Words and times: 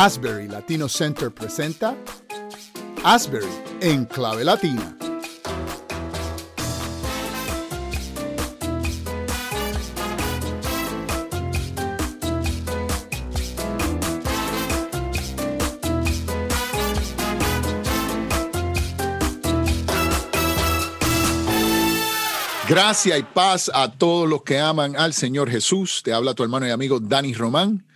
Asbury 0.00 0.46
Latino 0.46 0.88
Center 0.88 1.28
presenta 1.32 1.96
Asbury 3.02 3.48
en 3.80 4.04
clave 4.04 4.44
latina. 4.44 4.96
Gracia 22.68 23.18
y 23.18 23.24
paz 23.24 23.68
a 23.74 23.90
todos 23.90 24.28
los 24.28 24.44
que 24.44 24.60
aman 24.60 24.94
al 24.94 25.12
Señor 25.12 25.50
Jesús. 25.50 26.02
Te 26.04 26.12
habla 26.12 26.34
tu 26.34 26.44
hermano 26.44 26.68
y 26.68 26.70
amigo 26.70 27.00
Dani 27.00 27.34
Román 27.34 27.87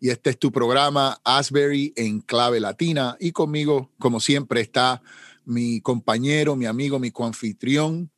y 0.00 0.08
este 0.08 0.30
es 0.30 0.38
tu 0.38 0.50
programa 0.50 1.20
Asbury 1.24 1.92
en 1.94 2.20
clave 2.20 2.58
latina. 2.58 3.16
Y 3.20 3.32
conmigo, 3.32 3.90
como 3.98 4.18
siempre, 4.18 4.62
está 4.62 5.02
mi 5.44 5.80
compañero, 5.82 6.56
mi 6.56 6.66
amigo, 6.66 6.98
mi 6.98 7.10
coanfitrión, 7.10 8.10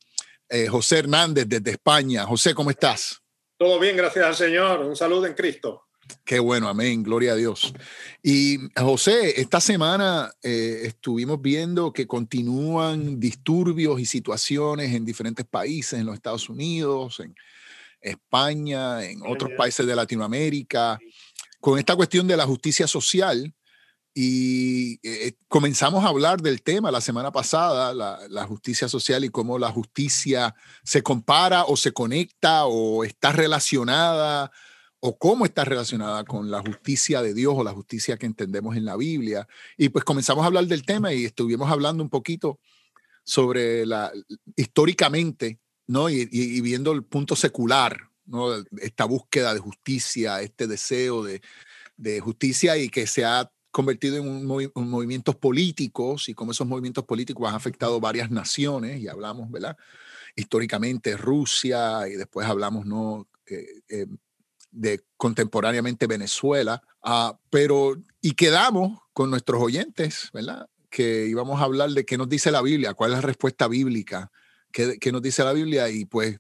eh, 0.49 0.69
José 0.69 1.01
Hernández 1.01 1.47
desde 1.49 1.73
España. 1.73 2.25
José, 2.25 2.55
¿cómo 2.55 2.71
estás? 2.71 3.21
Todo 3.57 3.81
bien, 3.81 3.97
gracias 3.97 4.25
al 4.25 4.37
Señor. 4.37 4.81
Un 4.81 4.95
saludo 4.95 5.27
en 5.27 5.35
Cristo. 5.35 5.83
Qué 6.25 6.39
bueno, 6.39 6.69
amén, 6.69 7.03
gloria 7.03 7.33
a 7.33 7.37
Dios. 7.37 7.73
Y 8.23 8.59
José, 8.77 9.41
esta 9.41 9.61
semana 9.61 10.31
eh, 10.43 10.83
estuvimos 10.85 11.41
viendo 11.41 11.93
que 11.93 12.07
continúan 12.07 13.19
disturbios 13.19 13.99
y 14.01 14.05
situaciones 14.05 14.95
en 14.95 15.05
diferentes 15.05 15.47
países, 15.47 15.99
en 15.99 16.07
los 16.07 16.15
Estados 16.15 16.49
Unidos, 16.49 17.21
en 17.21 17.35
España, 18.01 19.05
en 19.05 19.23
otros 19.25 19.51
países 19.57 19.87
de 19.87 19.97
Latinoamérica 19.97 20.99
con 21.63 21.79
esta 21.79 21.95
cuestión 21.95 22.27
de 22.27 22.37
la 22.37 22.45
justicia 22.45 22.89
social 22.89 23.55
y 24.13 24.95
eh, 24.95 25.29
eh, 25.29 25.35
comenzamos 25.47 26.05
a 26.05 26.09
hablar 26.09 26.43
del 26.43 26.61
tema 26.61 26.91
la 26.91 27.01
semana 27.01 27.31
pasada, 27.31 27.95
la, 27.95 28.47
justicia 28.47 28.89
social 28.89 29.25
y 29.25 29.29
cómo 29.29 29.61
la 29.61 29.71
justicia 29.71 30.57
se 30.83 31.05
compara 31.05 31.65
o 31.65 31.77
se 31.77 31.93
conecta 31.93 32.67
o 32.67 33.05
está 33.05 33.31
relacionada 33.31 34.51
o 34.99 35.17
cómo 35.17 35.45
está 35.45 35.65
relacionada 35.65 36.25
con 36.25 36.51
la 36.51 36.63
justicia 36.63 37.23
de 37.23 37.33
Dios 37.33 37.55
o 37.57 37.63
la 37.63 37.73
justicia 37.73 38.17
que 38.17 38.27
entendemos 38.27 38.77
en 38.77 38.85
la 38.85 38.97
Biblia. 38.97 39.47
Y 39.79 39.91
pues 39.91 40.05
comenzamos 40.05 40.43
a 40.43 40.49
hablar 40.49 40.67
del 40.67 40.85
tema 40.85 41.13
y 41.13 41.27
estuvimos 41.27 41.71
hablando 41.71 42.03
un 42.03 42.11
poquito 42.11 42.59
sobre 43.23 43.87
la 43.87 44.11
históricamente, 44.57 45.61
¿no? 45.87 46.11
y 46.11 46.61
viendo 46.61 46.91
el 46.91 47.05
punto 47.05 47.37
secular 47.37 48.12
esta 48.81 49.05
búsqueda 49.05 49.55
de 49.55 49.61
justicia, 49.61 50.41
este 50.41 50.67
deseo 50.67 51.25
de, 51.25 51.41
justicia 52.21 52.77
y 52.77 52.89
que 52.89 53.07
se 53.07 53.25
ha 53.25 53.51
convertido 53.71 54.17
en 54.17 54.29
un, 54.29 54.45
movimientos 54.75 55.37
políticos 55.37 56.29
y 56.29 56.35
cómo 56.35 56.53
esos 56.53 56.67
movimientos 56.67 57.05
políticos 57.05 57.49
han 57.49 57.55
afectado 57.55 58.01
varias 58.01 58.31
naciones 58.31 59.01
y 59.01 59.09
hablamos, 59.09 59.51
¿verdad? 59.51 59.77
Históricamente 60.35 61.17
Rusia 61.17 62.09
y 62.09 62.13
después 62.15 62.47
hablamos, 62.47 62.87
¿no? 62.87 63.29
Eh, 63.47 63.83
eh, 63.89 64.07
de 64.73 65.05
contemporáneamente 65.17 66.07
Venezuela, 66.07 66.83
ah, 67.03 67.39
pero 67.51 67.95
y 68.23 68.33
quedamos 68.33 69.01
con 69.13 69.31
nuestros 69.31 69.63
oyentes, 69.63 70.31
¿verdad? 70.33 70.67
Que 70.91 71.27
íbamos 71.27 71.61
a 71.61 71.65
hablar 71.65 71.91
de 71.91 72.07
qué 72.07 72.17
nos 72.17 72.29
dice 72.29 72.51
la 72.51 72.63
Biblia, 72.63 72.95
cuál 72.95 73.11
es 73.11 73.19
la 73.19 73.23
respuesta 73.23 73.69
bíblica, 73.69 74.33
qué, 74.73 74.99
qué 74.99 75.13
nos 75.13 75.21
dice 75.21 75.45
la 75.45 75.53
Biblia 75.53 75.91
y 75.91 76.07
pues 76.07 76.39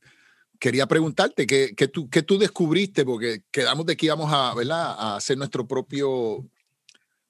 quería 0.62 0.86
preguntarte 0.86 1.44
¿qué, 1.44 1.88
tú, 1.88 2.08
qué 2.08 2.22
tú 2.22 2.38
descubriste, 2.38 3.05
porque 3.05 3.42
quedamos 3.50 3.84
de 3.84 3.96
que 3.96 4.06
íbamos 4.06 4.32
a, 4.32 4.55
¿verdad? 4.55 4.94
a 4.96 5.16
hacer 5.16 5.36
nuestro 5.36 5.66
propio, 5.66 6.48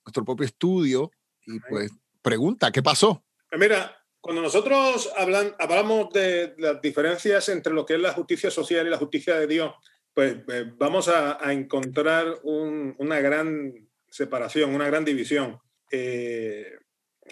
nuestro 0.04 0.22
propio 0.22 0.44
estudio 0.44 1.10
y 1.46 1.58
pues 1.60 1.90
pregunta, 2.20 2.70
¿qué 2.70 2.82
pasó? 2.82 3.24
Pues 3.48 3.58
mira, 3.58 3.96
cuando 4.20 4.42
nosotros 4.42 5.10
hablan, 5.16 5.54
hablamos 5.58 6.12
de 6.12 6.54
las 6.58 6.82
diferencias 6.82 7.48
entre 7.48 7.72
lo 7.72 7.86
que 7.86 7.94
es 7.94 8.00
la 8.00 8.12
justicia 8.12 8.50
social 8.50 8.86
y 8.86 8.90
la 8.90 8.98
justicia 8.98 9.40
de 9.40 9.46
Dios, 9.46 9.72
pues, 10.12 10.36
pues 10.44 10.66
vamos 10.76 11.08
a, 11.08 11.38
encontrar 11.54 12.38
una 12.42 13.18
gran 13.20 13.72
separación, 14.10 14.74
una 14.74 14.88
gran 14.88 15.06
división. 15.06 15.58
Eh, 15.90 16.70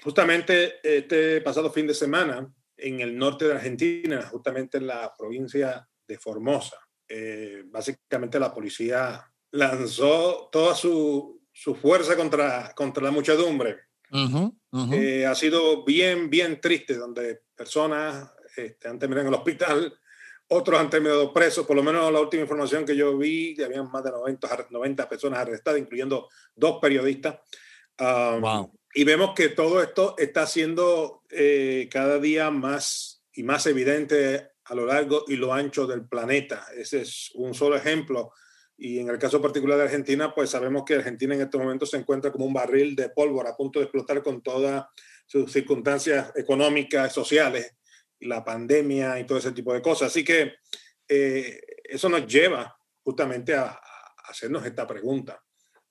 justamente 0.03 0.77
este 0.83 1.43
pasado 1.43 1.71
fin 1.71 1.87
de 1.87 1.93
semana, 1.93 2.51
en 2.79 3.01
el 3.01 3.19
norte 3.19 3.45
de 3.45 3.53
Argentina, 3.53 4.23
justamente 4.23 4.79
en 4.79 4.87
la 4.87 5.15
provincia 5.15 5.87
de 6.11 6.19
Formosa. 6.19 6.77
Eh, 7.09 7.63
básicamente 7.67 8.39
la 8.39 8.53
policía 8.53 9.25
lanzó 9.53 10.49
toda 10.51 10.75
su, 10.75 11.41
su, 11.53 11.75
fuerza 11.75 12.17
contra, 12.17 12.73
contra 12.75 13.05
la 13.05 13.11
muchedumbre. 13.11 13.79
Eh, 14.93 15.25
ha 15.27 15.35
sido 15.35 15.85
bien, 15.85 16.29
bien 16.29 16.61
triste, 16.61 16.95
donde 16.95 17.43
personas 17.55 18.33
este, 18.57 18.89
han 18.89 18.99
terminado 18.99 19.29
en 19.29 19.35
el 19.35 19.39
hospital, 19.39 19.99
otros 20.49 20.81
han 20.81 20.91
terminado 20.91 21.33
presos, 21.33 21.65
por 21.65 21.77
lo 21.77 21.83
menos 21.83 22.13
la 22.13 22.21
última 22.21 22.43
información 22.43 22.85
que 22.85 22.97
yo 22.97 23.17
vi, 23.17 23.55
que 23.55 23.65
habían 23.65 23.91
más 23.91 24.03
de 24.03 24.11
90, 24.11 24.67
90 24.71 25.09
personas 25.09 25.39
arrestadas, 25.41 25.81
incluyendo 25.81 26.29
dos 26.55 26.79
periodistas. 26.81 27.39
Um, 27.99 28.69
y 28.95 29.05
vemos 29.05 29.35
que 29.37 29.51
todo 29.51 29.81
esto 29.83 30.17
está 30.19 30.47
siendo 30.47 31.23
eh, 31.31 31.89
cada 31.91 32.19
día 32.19 32.51
más 32.51 33.23
y 33.33 33.45
más 33.45 33.67
evidente 33.67 34.51
a 34.71 34.75
lo 34.75 34.87
largo 34.87 35.25
y 35.27 35.35
lo 35.35 35.53
ancho 35.53 35.85
del 35.85 36.07
planeta. 36.07 36.65
Ese 36.77 37.01
es 37.01 37.33
un 37.35 37.55
solo 37.55 37.75
ejemplo. 37.75 38.33
Y 38.79 39.01
en 39.01 39.09
el 39.09 39.19
caso 39.19 39.43
particular 39.43 39.77
de 39.77 39.85
Argentina, 39.85 40.33
pues 40.33 40.51
sabemos 40.51 40.85
que 40.87 40.95
Argentina 40.95 41.35
en 41.35 41.41
estos 41.41 41.61
momentos 41.61 41.91
se 41.91 41.97
encuentra 41.97 42.31
como 42.31 42.47
un 42.47 42.53
barril 42.53 42.95
de 42.95 43.11
pólvora 43.11 43.51
a 43.51 43.57
punto 43.57 43.81
de 43.81 43.87
explotar 43.87 44.23
con 44.23 44.41
todas 44.43 44.87
sus 45.27 45.51
circunstancias 45.51 46.33
económicas, 46.37 47.13
sociales, 47.13 47.75
la 48.21 48.45
pandemia 48.45 49.19
y 49.19 49.27
todo 49.27 49.39
ese 49.39 49.51
tipo 49.51 49.75
de 49.75 49.83
cosas. 49.83 50.09
Así 50.09 50.23
que 50.23 50.55
eh, 51.09 51.61
eso 51.83 52.09
nos 52.09 52.25
lleva 52.27 52.75
justamente 53.03 53.55
a, 53.55 53.79
hacernos 54.29 54.65
esta 54.65 54.87
pregunta. 54.87 55.43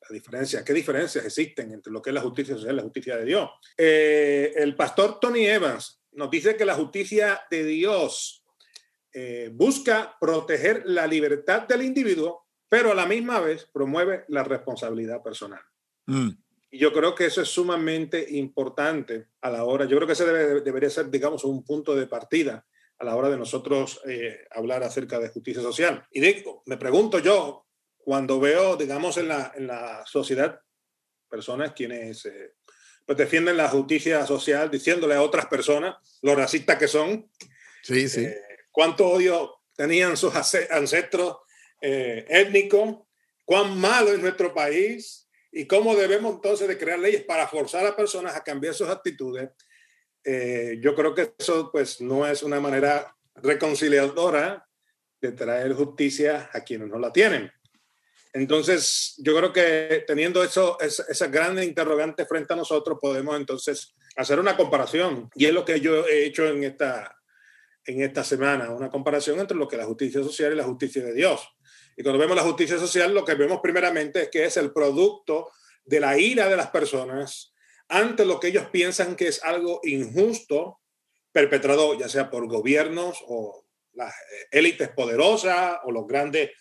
La 0.09 0.13
diferencia, 0.13 0.63
¿qué 0.63 0.71
diferencias 0.71 1.25
existen 1.25 1.73
entre 1.73 1.91
lo 1.91 2.01
que 2.01 2.11
es 2.11 2.13
la 2.13 2.21
justicia 2.21 2.55
social 2.55 2.73
y 2.73 2.77
la 2.77 2.83
justicia 2.83 3.17
de 3.17 3.25
Dios? 3.25 3.49
Eh, 3.77 4.53
el 4.55 4.73
pastor 4.77 5.19
Tony 5.19 5.45
Evans 5.45 6.01
nos 6.13 6.31
dice 6.31 6.55
que 6.55 6.63
la 6.63 6.75
justicia 6.75 7.41
de 7.51 7.65
Dios 7.65 8.38
eh, 9.21 9.49
busca 9.51 10.15
proteger 10.17 10.83
la 10.85 11.05
libertad 11.05 11.67
del 11.67 11.81
individuo, 11.81 12.47
pero 12.69 12.93
a 12.93 12.95
la 12.95 13.05
misma 13.05 13.41
vez 13.41 13.65
promueve 13.65 14.23
la 14.29 14.45
responsabilidad 14.45 15.21
personal. 15.21 15.59
Mm. 16.05 16.29
Y 16.71 16.77
yo 16.77 16.93
creo 16.93 17.13
que 17.15 17.25
eso 17.25 17.41
es 17.41 17.49
sumamente 17.49 18.25
importante 18.37 19.27
a 19.41 19.49
la 19.49 19.65
hora, 19.65 19.83
yo 19.83 19.97
creo 19.97 20.07
que 20.07 20.13
ese 20.13 20.25
debería 20.25 20.89
ser, 20.89 21.09
digamos, 21.09 21.43
un 21.43 21.65
punto 21.65 21.97
de 21.97 22.07
partida 22.07 22.65
a 22.97 23.03
la 23.03 23.17
hora 23.17 23.29
de 23.29 23.35
nosotros 23.35 23.99
eh, 24.07 24.47
hablar 24.51 24.83
acerca 24.83 25.19
de 25.19 25.27
justicia 25.27 25.61
social. 25.61 26.05
Y 26.11 26.21
digo, 26.21 26.63
me 26.65 26.77
pregunto 26.77 27.19
yo, 27.19 27.65
cuando 27.97 28.39
veo, 28.39 28.77
digamos, 28.77 29.17
en 29.17 29.27
la, 29.27 29.51
en 29.53 29.67
la 29.67 30.05
sociedad, 30.05 30.61
personas 31.29 31.73
quienes 31.73 32.25
eh, 32.25 32.53
pues 33.05 33.17
defienden 33.17 33.57
la 33.57 33.67
justicia 33.67 34.25
social 34.25 34.71
diciéndole 34.71 35.15
a 35.15 35.21
otras 35.21 35.47
personas, 35.47 35.97
los 36.21 36.37
racistas 36.37 36.77
que 36.77 36.87
son, 36.87 37.29
sí, 37.83 38.07
sí 38.07 38.25
cuánto 38.79 39.09
odio 39.09 39.57
tenían 39.75 40.15
sus 40.15 40.33
ancestros 40.33 41.39
eh, 41.81 42.25
étnicos, 42.29 42.99
cuán 43.43 43.77
malo 43.77 44.13
es 44.13 44.19
nuestro 44.19 44.53
país 44.53 45.27
y 45.51 45.67
cómo 45.67 45.97
debemos 45.97 46.35
entonces 46.35 46.65
de 46.65 46.77
crear 46.77 46.97
leyes 46.97 47.25
para 47.25 47.45
forzar 47.45 47.85
a 47.85 47.93
personas 47.93 48.37
a 48.37 48.41
cambiar 48.41 48.73
sus 48.73 48.87
actitudes. 48.87 49.49
Eh, 50.23 50.77
yo 50.81 50.95
creo 50.95 51.13
que 51.13 51.33
eso 51.37 51.69
pues 51.73 51.99
no 51.99 52.25
es 52.25 52.41
una 52.41 52.61
manera 52.61 53.13
reconciliadora 53.35 54.65
de 55.19 55.33
traer 55.33 55.73
justicia 55.73 56.49
a 56.53 56.63
quienes 56.63 56.87
no 56.87 56.99
la 56.99 57.11
tienen. 57.11 57.51
Entonces, 58.31 59.15
yo 59.17 59.35
creo 59.35 59.51
que 59.51 60.05
teniendo 60.07 60.41
eso, 60.41 60.79
esa, 60.79 61.03
esa 61.09 61.27
gran 61.27 61.61
interrogante 61.61 62.25
frente 62.25 62.53
a 62.53 62.55
nosotros, 62.55 62.97
podemos 63.01 63.35
entonces 63.35 63.93
hacer 64.15 64.39
una 64.39 64.55
comparación. 64.55 65.29
Y 65.35 65.47
es 65.47 65.53
lo 65.53 65.65
que 65.65 65.81
yo 65.81 66.07
he 66.07 66.23
hecho 66.23 66.47
en 66.47 66.63
esta, 66.63 67.18
en 67.85 68.01
esta 68.01 68.23
semana, 68.23 68.71
una 68.71 68.89
comparación 68.89 69.39
entre 69.39 69.57
lo 69.57 69.67
que 69.67 69.75
es 69.75 69.81
la 69.81 69.87
justicia 69.87 70.21
social 70.21 70.53
y 70.53 70.55
la 70.55 70.63
justicia 70.63 71.03
de 71.03 71.13
Dios. 71.13 71.47
Y 71.97 72.03
cuando 72.03 72.19
vemos 72.19 72.35
la 72.35 72.43
justicia 72.43 72.77
social, 72.77 73.13
lo 73.13 73.25
que 73.25 73.35
vemos 73.35 73.59
primeramente 73.61 74.23
es 74.23 74.29
que 74.29 74.45
es 74.45 74.57
el 74.57 74.71
producto 74.71 75.49
de 75.83 75.99
la 75.99 76.17
ira 76.17 76.47
de 76.47 76.55
las 76.55 76.69
personas 76.69 77.53
ante 77.87 78.23
lo 78.23 78.39
que 78.39 78.49
ellos 78.49 78.67
piensan 78.71 79.15
que 79.15 79.27
es 79.27 79.43
algo 79.43 79.81
injusto 79.83 80.79
perpetrado 81.31 81.97
ya 81.97 82.07
sea 82.07 82.29
por 82.29 82.47
gobiernos 82.47 83.23
o 83.27 83.65
las 83.93 84.13
élites 84.51 84.89
poderosas 84.89 85.79
o 85.83 85.91
los 85.91 86.07
grandes 86.07 86.51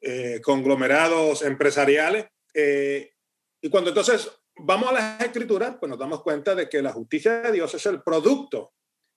eh, 0.00 0.40
conglomerados 0.42 1.42
empresariales. 1.42 2.26
Eh, 2.54 3.12
y 3.60 3.68
cuando 3.68 3.90
entonces 3.90 4.30
vamos 4.56 4.88
a 4.90 4.92
las 4.92 5.20
escrituras, 5.20 5.76
pues 5.78 5.90
nos 5.90 5.98
damos 5.98 6.22
cuenta 6.22 6.54
de 6.54 6.68
que 6.68 6.82
la 6.82 6.92
justicia 6.92 7.40
de 7.42 7.52
Dios 7.52 7.74
es 7.74 7.84
el 7.86 8.02
producto 8.02 8.72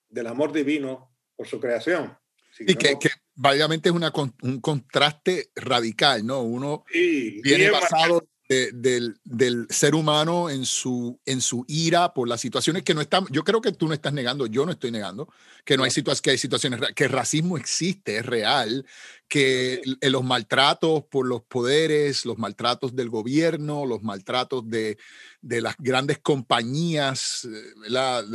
del 0.07 0.27
amor 0.27 0.51
divino 0.51 1.08
por 1.39 1.47
su 1.47 1.57
creación. 1.57 2.18
y 2.59 2.75
que, 2.75 3.00
que 3.00 3.07
es 3.07 3.91
una, 3.94 4.12
un 4.41 4.59
contraste 4.59 5.51
radical, 5.56 6.25
¿no? 6.25 6.41
Uno 6.41 6.83
viene 6.91 7.71
basado 7.71 8.27
del, 8.50 9.15
del, 9.24 9.65
ser 9.69 9.95
humano 9.95 10.50
en 10.50 10.65
su, 10.65 11.18
en 11.25 11.39
su 11.39 11.63
ira 11.69 12.13
por 12.13 12.27
las 12.27 12.41
situaciones 12.41 12.83
que 12.83 12.94
no 12.94 13.00
están, 13.00 13.25
yo 13.30 13.45
creo 13.45 13.62
que 13.62 13.71
tú 13.71 13.88
no 13.88 13.94
estás 13.94 14.12
negando, 14.12 14.47
yo 14.47 14.65
no 14.65 14.74
estoy 14.74 14.91
negando, 14.91 15.31
que 15.63 15.77
no 15.77 15.86
hay 15.86 15.91
situaciones, 15.91 16.21
que 16.21 16.31
hay 16.31 16.38
situaciones, 16.38 16.81
que 16.94 17.06
el 17.06 17.12
racismo 17.12 17.57
existe, 17.57 18.18
es 18.18 18.25
real, 18.25 18.86
que 19.30 19.81
los 20.01 20.25
maltratos 20.25 21.06
por 21.06 21.25
los 21.25 21.44
poderes, 21.44 22.25
los 22.25 22.38
maltratos 22.38 22.94
del 22.97 23.09
gobierno, 23.09 23.86
los 23.86 24.03
maltratos 24.03 24.69
de, 24.69 24.97
de 25.39 25.62
las 25.62 25.75
grandes 25.77 26.18
compañías, 26.18 27.47
de 27.47 27.89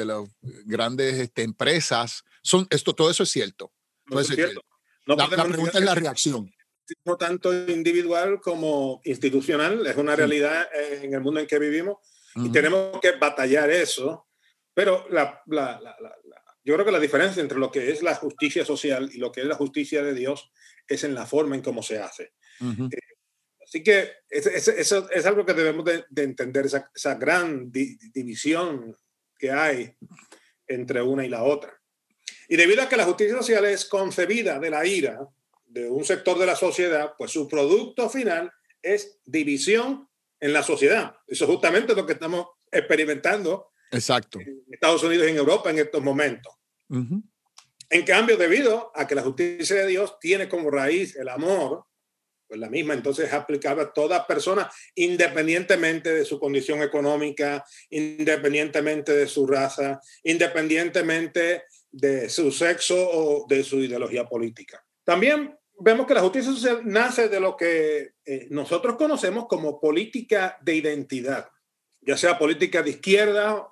las 0.06 0.28
grandes 0.64 1.18
este, 1.18 1.42
empresas, 1.42 2.24
son, 2.44 2.66
esto, 2.70 2.94
todo 2.94 3.10
eso 3.10 3.22
es 3.22 3.30
cierto. 3.30 3.72
la, 4.06 5.28
pregunta 5.48 5.78
es 5.78 5.84
la 5.84 5.94
reacción 5.94 6.52
no 7.04 7.16
tanto 7.16 7.52
individual 7.68 8.40
como 8.40 9.00
institucional, 9.04 9.86
es 9.86 9.96
una 9.96 10.16
realidad 10.16 10.68
en 10.74 11.14
el 11.14 11.20
mundo 11.20 11.40
en 11.40 11.46
que 11.46 11.58
vivimos 11.58 11.98
y 12.36 12.50
tenemos 12.50 13.00
que 13.00 13.12
batallar 13.12 13.70
eso, 13.70 14.28
pero 14.74 15.06
la, 15.10 15.42
la, 15.46 15.80
la, 15.80 15.96
yo 16.64 16.74
creo 16.74 16.84
que 16.84 16.92
la 16.92 17.00
diferencia 17.00 17.40
entre 17.40 17.58
lo 17.58 17.70
que 17.70 17.90
es 17.90 18.02
la 18.02 18.14
justicia 18.16 18.64
social 18.64 19.08
y 19.12 19.18
lo 19.18 19.30
que 19.30 19.42
es 19.42 19.46
la 19.46 19.54
justicia 19.54 20.02
de 20.02 20.14
Dios 20.14 20.50
es 20.86 21.04
en 21.04 21.14
la 21.14 21.26
forma 21.26 21.54
en 21.54 21.62
cómo 21.62 21.82
se 21.82 21.98
hace. 21.98 22.32
Eh, 22.60 22.98
así 23.62 23.82
que 23.82 24.12
eso 24.28 24.50
es, 24.50 24.92
es, 24.92 25.26
algo 25.26 25.46
que 25.46 25.54
debemos 25.54 25.84
de, 25.84 26.04
entender, 26.16 26.66
esa, 26.66 26.90
esa 26.94 27.14
gran 27.14 27.70
división 27.70 28.96
que 29.38 29.50
hay 29.50 29.94
entre 30.66 31.02
una 31.02 31.24
y 31.24 31.28
la 31.28 31.44
otra. 31.44 31.80
Y 32.54 32.56
debido 32.56 32.82
a 32.82 32.88
que 32.88 32.96
la 32.96 33.04
justicia 33.04 33.36
social 33.36 33.64
es 33.64 33.84
concebida 33.84 34.60
de 34.60 34.70
la 34.70 34.86
ira, 34.86 35.28
de 35.66 35.90
un 35.90 36.04
sector 36.04 36.38
de 36.38 36.46
la 36.46 36.54
sociedad, 36.54 37.14
pues 37.18 37.32
su 37.32 37.48
producto 37.48 38.08
final 38.08 38.48
es 38.80 39.18
división 39.24 40.08
en 40.38 40.52
la 40.52 40.62
sociedad. 40.62 41.16
Eso 41.26 41.46
es 41.46 41.50
justamente 41.50 41.96
lo 41.96 42.06
que 42.06 42.12
estamos 42.12 42.46
experimentando 42.70 43.72
Exacto. 43.90 44.38
en 44.38 44.62
Estados 44.70 45.02
Unidos 45.02 45.26
y 45.26 45.30
en 45.30 45.36
Europa 45.38 45.68
en 45.70 45.80
estos 45.80 46.00
momentos. 46.00 46.52
En 46.88 48.04
cambio, 48.06 48.36
debido 48.36 48.92
a 48.94 49.04
que 49.04 49.16
la 49.16 49.22
justicia 49.22 49.74
de 49.74 49.88
Dios 49.88 50.20
tiene 50.20 50.48
como 50.48 50.70
raíz 50.70 51.16
el 51.16 51.30
amor, 51.30 51.84
pues 52.46 52.60
la 52.60 52.70
misma 52.70 52.94
entonces 52.94 53.26
es 53.26 53.32
aplicable 53.32 53.82
a 53.82 53.92
toda 53.92 54.28
persona 54.28 54.70
independientemente 54.94 56.14
de 56.14 56.24
su 56.24 56.38
condición 56.38 56.82
económica, 56.82 57.64
independientemente 57.90 59.12
de 59.12 59.26
su 59.26 59.44
raza, 59.44 60.00
independientemente 60.22 61.64
de 61.94 62.28
su 62.28 62.50
sexo 62.50 62.96
o 62.96 63.46
de 63.48 63.62
su 63.62 63.76
ideología 63.76 64.24
política. 64.24 64.84
También 65.04 65.56
vemos 65.78 66.06
que 66.06 66.14
la 66.14 66.22
justicia 66.22 66.52
social 66.52 66.80
nace 66.84 67.28
de 67.28 67.38
lo 67.38 67.56
que 67.56 68.14
eh, 68.24 68.48
nosotros 68.50 68.96
conocemos 68.96 69.46
como 69.46 69.80
política 69.80 70.58
de 70.62 70.74
identidad, 70.74 71.48
ya 72.00 72.16
sea 72.16 72.38
política 72.38 72.82
de 72.82 72.90
izquierda 72.90 73.68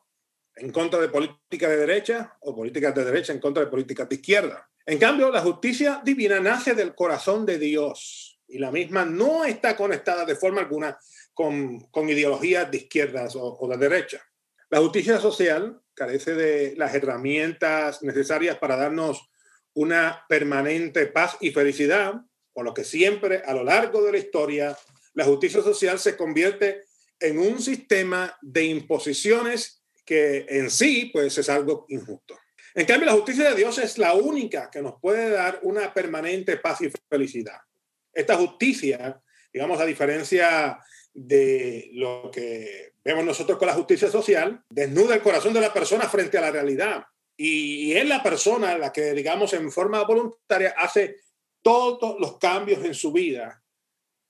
en 0.55 0.71
contra 0.71 1.01
de 1.01 1.09
política 1.09 1.69
de 1.69 1.79
derecha 1.79 2.37
o 2.41 2.55
políticas 2.55 2.95
de 2.95 3.05
derecha 3.05 3.33
en 3.33 3.41
contra 3.41 3.65
de 3.65 3.71
políticas 3.71 4.09
de 4.09 4.15
izquierda. 4.15 4.71
En 4.87 4.99
cambio, 4.99 5.31
la 5.31 5.41
justicia 5.41 6.01
divina 6.05 6.39
nace 6.39 6.75
del 6.75 6.95
corazón 6.95 7.45
de 7.45 7.59
Dios 7.59 8.41
y 8.47 8.59
la 8.59 8.71
misma 8.71 9.05
no 9.05 9.45
está 9.45 9.77
conectada 9.77 10.25
de 10.25 10.37
forma 10.37 10.61
alguna 10.61 10.97
con, 11.35 11.81
con 11.91 12.09
ideologías 12.09 12.71
de 12.71 12.79
izquierdas 12.79 13.35
o, 13.35 13.59
o 13.59 13.69
de 13.69 13.77
derecha. 13.79 14.23
La 14.71 14.79
justicia 14.79 15.19
social 15.19 15.82
carece 15.95 16.35
de 16.35 16.75
las 16.77 16.95
herramientas 16.95 18.03
necesarias 18.03 18.59
para 18.59 18.77
darnos 18.77 19.31
una 19.75 20.25
permanente 20.29 21.07
paz 21.07 21.37
y 21.41 21.51
felicidad, 21.51 22.15
por 22.53 22.65
lo 22.65 22.75
que 22.75 22.85
siempre 22.85 23.43
a 23.45 23.55
lo 23.55 23.65
largo 23.65 24.03
de 24.03 24.13
la 24.13 24.19
historia 24.19 24.77
la 25.15 25.25
justicia 25.25 25.63
social 25.63 25.99
se 25.99 26.17
convierte 26.17 26.85
en 27.21 27.39
un 27.39 27.61
sistema 27.61 28.37
de 28.41 28.65
imposiciones 28.65 29.83
que 30.05 30.47
en 30.49 30.71
sí 30.71 31.11
pues 31.13 31.39
es 31.39 31.49
algo 31.49 31.87
injusto. 31.89 32.39
En 32.75 32.87
cambio, 32.87 33.07
la 33.07 33.13
justicia 33.13 33.51
de 33.51 33.57
Dios 33.57 33.79
es 33.79 33.99
la 33.99 34.15
única 34.15 34.71
que 34.71 34.81
nos 34.81 34.95
puede 35.01 35.31
dar 35.31 35.61
una 35.63 35.93
permanente 35.93 36.57
paz 36.57 36.81
y 36.81 36.91
felicidad. 37.09 37.59
Esta 38.13 38.37
justicia, 38.37 39.21
digamos, 39.53 39.79
a 39.81 39.85
diferencia 39.85 40.79
de 41.15 41.91
lo 41.93 42.31
que 42.33 42.95
vemos 43.05 43.25
nosotros 43.25 43.59
con 43.59 43.69
la 43.69 43.75
justicia 43.75 44.11
social, 44.11 44.65
desnuda 44.71 45.15
el 45.15 45.23
corazón 45.23 45.53
de 45.53 45.61
la 45.61 45.73
persona 45.73 46.09
frente 46.09 46.39
a 46.39 46.43
la 46.43 46.51
realidad 46.51 47.05
y, 47.37 47.93
es 47.93 48.07
la 48.07 48.23
persona 48.23 48.77
la 48.79 48.93
que, 48.93 49.13
digamos, 49.13 49.53
en 49.53 49.71
forma 49.71 50.05
voluntaria 50.05 50.75
hace 50.77 51.21
todos 51.63 52.19
los 52.21 52.39
cambios 52.39 52.85
en 52.85 52.95
su 52.95 53.13
vida 53.13 53.63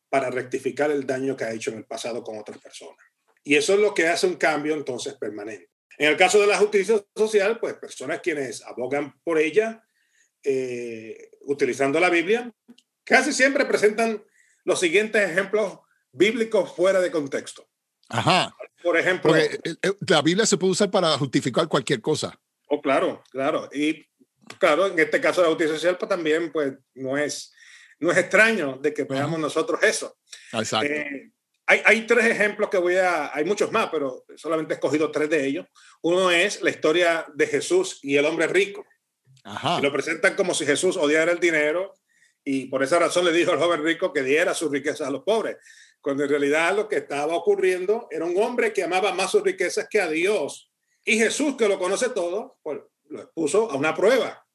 para 0.08 0.30
rectificar 0.30 0.90
el 0.90 1.06
daño 1.06 1.36
que 1.36 1.44
ha 1.44 1.52
hecho 1.52 1.70
en 1.70 1.78
el 1.78 1.84
pasado 1.84 2.22
con 2.22 2.38
otras 2.38 2.58
personas. 2.58 3.04
Y 3.44 3.56
eso 3.56 3.74
es 3.74 3.80
lo 3.80 3.94
que 3.94 4.08
hace 4.08 4.26
un 4.26 4.36
cambio 4.36 4.74
entonces 4.74 5.14
permanente. 5.14 5.70
En 5.98 6.08
el 6.08 6.16
caso 6.16 6.40
de 6.40 6.46
la 6.46 6.58
justicia 6.58 7.02
social, 7.14 7.58
pues 7.58 7.74
personas 7.74 8.20
quienes 8.20 8.62
abogan 8.62 9.14
por 9.24 9.38
ella, 9.38 9.82
eh, 10.42 11.30
utilizando 11.42 12.00
la 12.00 12.10
Biblia, 12.10 12.52
casi 13.04 13.32
siempre 13.32 13.64
presentan 13.64 14.22
los 14.64 14.80
siguientes 14.80 15.28
ejemplos 15.28 15.80
bíblicos 16.12 16.74
fuera 16.74 17.00
de 17.00 17.10
contexto. 17.10 17.66
Ajá. 18.08 18.54
Por 18.82 18.98
ejemplo, 18.98 19.34
eh, 19.36 19.58
eh, 19.64 19.92
la 20.08 20.22
Biblia 20.22 20.44
se 20.44 20.58
puede 20.58 20.72
usar 20.72 20.90
para 20.90 21.16
justificar 21.18 21.68
cualquier 21.68 22.00
cosa. 22.00 22.38
Oh, 22.68 22.80
claro, 22.80 23.22
claro. 23.30 23.68
Y 23.72 24.06
claro, 24.58 24.86
en 24.86 24.98
este 24.98 25.20
caso 25.20 25.40
de 25.40 25.46
la 25.46 25.54
justicia 25.54 25.74
social, 25.74 25.96
pues 25.98 26.08
también 26.08 26.52
pues, 26.52 26.74
no, 26.94 27.16
es, 27.16 27.52
no 28.00 28.10
es 28.10 28.18
extraño 28.18 28.78
de 28.78 28.92
que 28.92 29.04
veamos 29.04 29.38
nosotros 29.38 29.82
eso. 29.82 30.16
Exacto. 30.52 30.92
Eh, 30.92 31.32
hay, 31.66 31.82
hay, 31.84 32.06
tres 32.06 32.26
ejemplos 32.26 32.68
que 32.68 32.78
voy 32.78 32.96
a, 32.96 33.34
hay 33.34 33.44
muchos 33.44 33.70
más, 33.70 33.88
pero 33.90 34.24
solamente 34.36 34.74
he 34.74 34.76
escogido 34.76 35.10
tres 35.10 35.30
de 35.30 35.46
ellos. 35.46 35.66
Uno 36.02 36.30
es 36.30 36.60
la 36.60 36.70
historia 36.70 37.26
de 37.34 37.46
Jesús 37.46 37.98
y 38.02 38.16
el 38.16 38.26
hombre 38.26 38.46
rico. 38.46 38.84
Ajá. 39.44 39.80
lo 39.80 39.90
presentan 39.90 40.36
como 40.36 40.54
si 40.54 40.64
Jesús 40.64 40.96
odiara 40.96 41.32
el 41.32 41.40
dinero 41.40 41.94
y 42.44 42.66
por 42.66 42.82
esa 42.82 42.98
razón 42.98 43.24
le 43.24 43.32
dijo 43.32 43.50
al 43.50 43.58
joven 43.58 43.82
rico 43.82 44.12
que 44.12 44.22
diera 44.22 44.54
sus 44.54 44.70
riquezas 44.70 45.08
a 45.08 45.10
los 45.10 45.22
pobres, 45.22 45.56
cuando 46.02 46.24
en 46.24 46.30
realidad 46.30 46.76
lo 46.76 46.88
que 46.88 46.96
estaba 46.96 47.34
ocurriendo 47.34 48.08
era 48.10 48.24
un 48.24 48.36
hombre 48.36 48.72
que 48.72 48.82
amaba 48.82 49.14
más 49.14 49.30
sus 49.30 49.42
riquezas 49.42 49.86
que 49.88 50.00
a 50.00 50.08
Dios 50.08 50.70
y 51.04 51.16
Jesús, 51.16 51.56
que 51.56 51.68
lo 51.68 51.78
conoce 51.78 52.10
todo, 52.10 52.58
pues 52.62 52.80
lo 53.08 53.32
puso 53.32 53.70
a 53.70 53.76
una 53.76 53.94
prueba. 53.94 54.46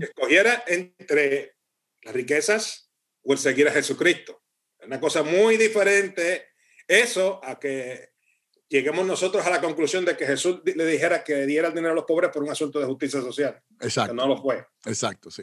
Escogiera 0.00 0.64
entre 0.66 1.56
las 2.02 2.14
riquezas 2.14 2.90
o 3.22 3.32
el 3.32 3.38
seguir 3.38 3.68
a 3.68 3.72
Jesucristo. 3.72 4.42
Una 4.84 5.00
cosa 5.00 5.22
muy 5.22 5.56
diferente 5.56 6.48
eso 6.86 7.40
a 7.44 7.58
que 7.58 8.10
lleguemos 8.68 9.06
nosotros 9.06 9.44
a 9.46 9.50
la 9.50 9.60
conclusión 9.60 10.04
de 10.04 10.16
que 10.16 10.26
Jesús 10.26 10.60
le 10.64 10.86
dijera 10.86 11.22
que 11.22 11.46
diera 11.46 11.68
el 11.68 11.74
dinero 11.74 11.92
a 11.92 11.96
los 11.96 12.04
pobres 12.04 12.30
por 12.30 12.42
un 12.42 12.50
asunto 12.50 12.78
de 12.78 12.86
justicia 12.86 13.20
social. 13.20 13.62
Exacto. 13.80 14.14
no 14.14 14.26
lo 14.26 14.36
fue. 14.40 14.66
Exacto, 14.86 15.30
sí. 15.30 15.42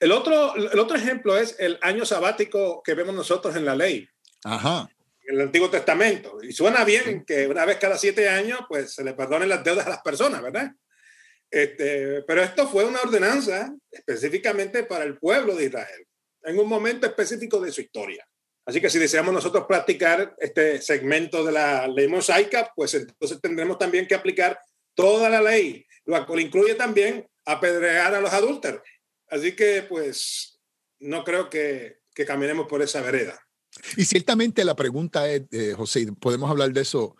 El 0.00 0.12
otro, 0.12 0.54
el 0.54 0.78
otro 0.78 0.96
ejemplo 0.96 1.36
es 1.36 1.56
el 1.58 1.78
año 1.82 2.04
sabático 2.04 2.82
que 2.82 2.94
vemos 2.94 3.14
nosotros 3.14 3.56
en 3.56 3.64
la 3.64 3.74
ley. 3.74 4.08
Ajá 4.44 4.88
en 5.28 5.34
el 5.34 5.42
Antiguo 5.42 5.68
Testamento. 5.68 6.38
Y 6.42 6.52
suena 6.52 6.84
bien 6.84 7.24
que 7.24 7.46
una 7.46 7.66
vez 7.66 7.76
cada 7.76 7.98
siete 7.98 8.28
años, 8.28 8.60
pues 8.68 8.94
se 8.94 9.04
le 9.04 9.12
perdonen 9.12 9.48
las 9.48 9.62
deudas 9.62 9.86
a 9.86 9.90
las 9.90 10.00
personas, 10.00 10.42
¿verdad? 10.42 10.72
Este, 11.50 12.22
pero 12.22 12.42
esto 12.42 12.66
fue 12.66 12.84
una 12.84 13.00
ordenanza 13.00 13.74
específicamente 13.90 14.84
para 14.84 15.04
el 15.04 15.18
pueblo 15.18 15.54
de 15.54 15.66
Israel, 15.66 16.06
en 16.44 16.58
un 16.58 16.68
momento 16.68 17.06
específico 17.06 17.60
de 17.60 17.70
su 17.70 17.82
historia. 17.82 18.26
Así 18.64 18.80
que 18.80 18.90
si 18.90 18.98
deseamos 18.98 19.32
nosotros 19.32 19.64
practicar 19.66 20.34
este 20.38 20.80
segmento 20.80 21.44
de 21.44 21.52
la 21.52 21.86
ley 21.88 22.08
mosaica, 22.08 22.72
pues 22.74 22.94
entonces 22.94 23.40
tendremos 23.40 23.78
también 23.78 24.06
que 24.06 24.14
aplicar 24.14 24.58
toda 24.94 25.28
la 25.28 25.42
ley, 25.42 25.86
lo 26.06 26.26
cual 26.26 26.40
incluye 26.40 26.74
también 26.74 27.26
apedrear 27.44 28.14
a 28.14 28.20
los 28.20 28.32
adúlteros. 28.32 28.82
Así 29.30 29.54
que 29.54 29.82
pues 29.88 30.60
no 31.00 31.24
creo 31.24 31.48
que, 31.50 31.98
caminemos 32.26 32.66
por 32.66 32.82
esa 32.82 33.00
vereda. 33.00 33.40
Y 33.96 34.04
ciertamente 34.04 34.64
la 34.64 34.74
pregunta 34.74 35.30
es, 35.30 35.42
eh, 35.52 35.72
José, 35.76 36.10
podemos 36.18 36.50
hablar 36.50 36.72
de 36.72 36.80
eso 36.80 37.14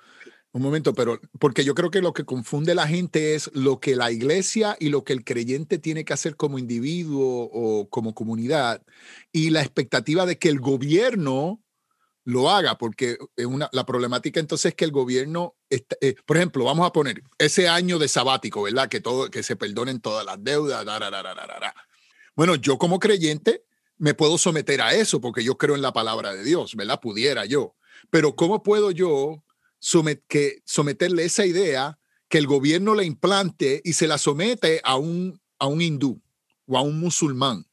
un 0.50 0.62
momento, 0.62 0.92
pero 0.92 1.20
porque 1.38 1.64
yo 1.64 1.74
creo 1.74 1.90
que 1.90 2.02
lo 2.02 2.12
que 2.12 2.24
confunde 2.24 2.72
a 2.72 2.74
la 2.74 2.88
gente 2.88 3.36
es 3.36 3.48
lo 3.54 3.78
que 3.78 3.94
la 3.94 4.10
iglesia 4.10 4.76
y 4.80 4.88
lo 4.88 5.04
que 5.04 5.12
el 5.12 5.22
creyente 5.22 5.78
tiene 5.78 6.04
que 6.04 6.14
hacer 6.14 6.34
como 6.34 6.58
individuo 6.58 7.48
o 7.52 7.88
como 7.88 8.14
comunidad 8.14 8.82
y 9.30 9.50
la 9.50 9.60
expectativa 9.60 10.26
de 10.26 10.38
que 10.38 10.48
el 10.48 10.58
gobierno 10.58 11.62
lo 12.24 12.50
haga, 12.50 12.76
porque 12.76 13.16
la 13.72 13.86
problemática 13.86 14.38
entonces 14.38 14.70
es 14.70 14.74
que 14.74 14.84
el 14.84 14.90
gobierno, 14.90 15.56
eh, 15.70 16.14
por 16.26 16.36
ejemplo, 16.36 16.64
vamos 16.64 16.86
a 16.86 16.92
poner 16.92 17.22
ese 17.38 17.68
año 17.68 17.98
de 17.98 18.06
sabático, 18.06 18.62
¿verdad? 18.62 18.88
Que, 18.90 19.00
todo, 19.00 19.30
que 19.30 19.42
se 19.42 19.56
perdonen 19.56 20.00
todas 20.00 20.26
las 20.26 20.42
deudas. 20.44 20.84
Bueno, 22.38 22.54
yo 22.54 22.78
como 22.78 23.00
creyente 23.00 23.64
me 23.96 24.14
puedo 24.14 24.38
someter 24.38 24.80
a 24.80 24.94
eso 24.94 25.20
porque 25.20 25.42
yo 25.42 25.58
creo 25.58 25.74
en 25.74 25.82
la 25.82 25.92
palabra 25.92 26.32
de 26.36 26.44
Dios, 26.44 26.76
¿verdad? 26.76 27.00
Pudiera 27.00 27.44
yo. 27.46 27.74
Pero 28.10 28.36
¿cómo 28.36 28.62
puedo 28.62 28.92
yo 28.92 29.42
que 30.28 30.62
someterle 30.64 31.24
esa 31.24 31.44
idea 31.46 31.98
que 32.28 32.38
el 32.38 32.46
gobierno 32.46 32.94
le 32.94 33.04
implante 33.04 33.80
y 33.82 33.94
se 33.94 34.06
la 34.06 34.18
somete 34.18 34.80
a 34.84 34.94
un, 34.94 35.40
a 35.58 35.66
un 35.66 35.82
hindú 35.82 36.22
o 36.66 36.78
a 36.78 36.82
un 36.82 37.00
musulmán 37.00 37.66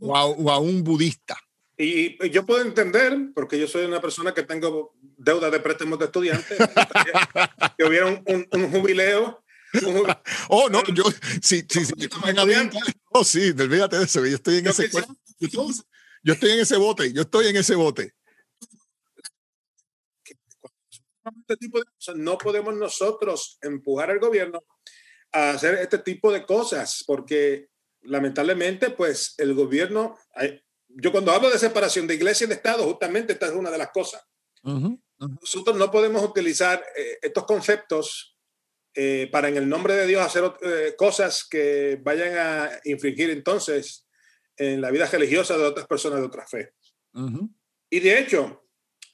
o 0.00 0.16
a, 0.50 0.58
un 0.58 0.82
budista? 0.82 1.38
Y, 1.76 2.18
yo 2.32 2.44
puedo 2.44 2.62
entender, 2.62 3.16
porque 3.36 3.56
yo 3.56 3.68
soy 3.68 3.84
una 3.84 4.00
persona 4.00 4.34
que 4.34 4.42
tengo 4.42 4.96
deuda 5.16 5.48
de 5.48 5.60
préstamos 5.60 5.96
de 6.00 6.06
estudiantes, 6.06 6.58
que 7.78 7.84
hubiera 7.84 8.06
un, 8.06 8.48
un, 8.50 8.72
jubileo. 8.72 9.44
oh, 10.48 10.68
no, 10.70 10.82
yo, 10.86 11.04
sí, 11.42 11.64
sí, 11.68 11.84
sí, 11.84 11.92
yo 11.96 12.08
oh, 13.10 13.24
sí, 13.24 13.50
olvídate 13.50 13.98
de 13.98 14.04
eso, 14.04 14.24
yo 14.24 14.36
estoy 14.36 14.58
en 14.58 14.68
ese, 14.68 14.88
yo 16.22 16.32
estoy 16.32 16.50
en 16.52 16.60
ese 16.60 16.76
bote, 16.76 17.12
yo 17.12 17.22
estoy 17.22 17.48
en 17.48 17.56
ese 17.56 17.74
bote. 17.74 18.14
Este 21.40 21.56
tipo 21.56 21.78
de 21.78 21.84
cosas, 21.84 22.16
no 22.16 22.38
podemos 22.38 22.74
nosotros 22.74 23.58
empujar 23.60 24.10
al 24.10 24.18
gobierno 24.18 24.64
a 25.32 25.50
hacer 25.50 25.74
este 25.74 25.98
tipo 25.98 26.32
de 26.32 26.46
cosas, 26.46 27.04
porque 27.06 27.68
lamentablemente, 28.02 28.90
pues 28.90 29.34
el 29.36 29.54
gobierno, 29.54 30.16
yo 30.88 31.12
cuando 31.12 31.32
hablo 31.32 31.50
de 31.50 31.58
separación 31.58 32.06
de 32.06 32.14
iglesia 32.14 32.46
y 32.46 32.48
de 32.48 32.54
Estado, 32.54 32.84
justamente 32.84 33.34
esta 33.34 33.46
es 33.46 33.52
una 33.52 33.70
de 33.70 33.78
las 33.78 33.90
cosas. 33.90 34.22
Nosotros 34.62 35.76
no 35.76 35.90
podemos 35.90 36.22
utilizar 36.22 36.82
eh, 36.96 37.18
estos 37.20 37.44
conceptos 37.44 38.37
eh, 38.94 39.28
para 39.30 39.48
en 39.48 39.56
el 39.56 39.68
nombre 39.68 39.94
de 39.94 40.06
Dios 40.06 40.24
hacer 40.24 40.44
eh, 40.62 40.94
cosas 40.96 41.46
que 41.48 41.98
vayan 42.02 42.36
a 42.36 42.70
infringir 42.84 43.30
entonces 43.30 44.06
en 44.56 44.80
la 44.80 44.90
vida 44.90 45.06
religiosa 45.06 45.56
de 45.56 45.64
otras 45.64 45.86
personas 45.86 46.20
de 46.20 46.26
otra 46.26 46.46
fe. 46.46 46.72
Y 47.90 48.00
de 48.00 48.18
hecho, 48.18 48.64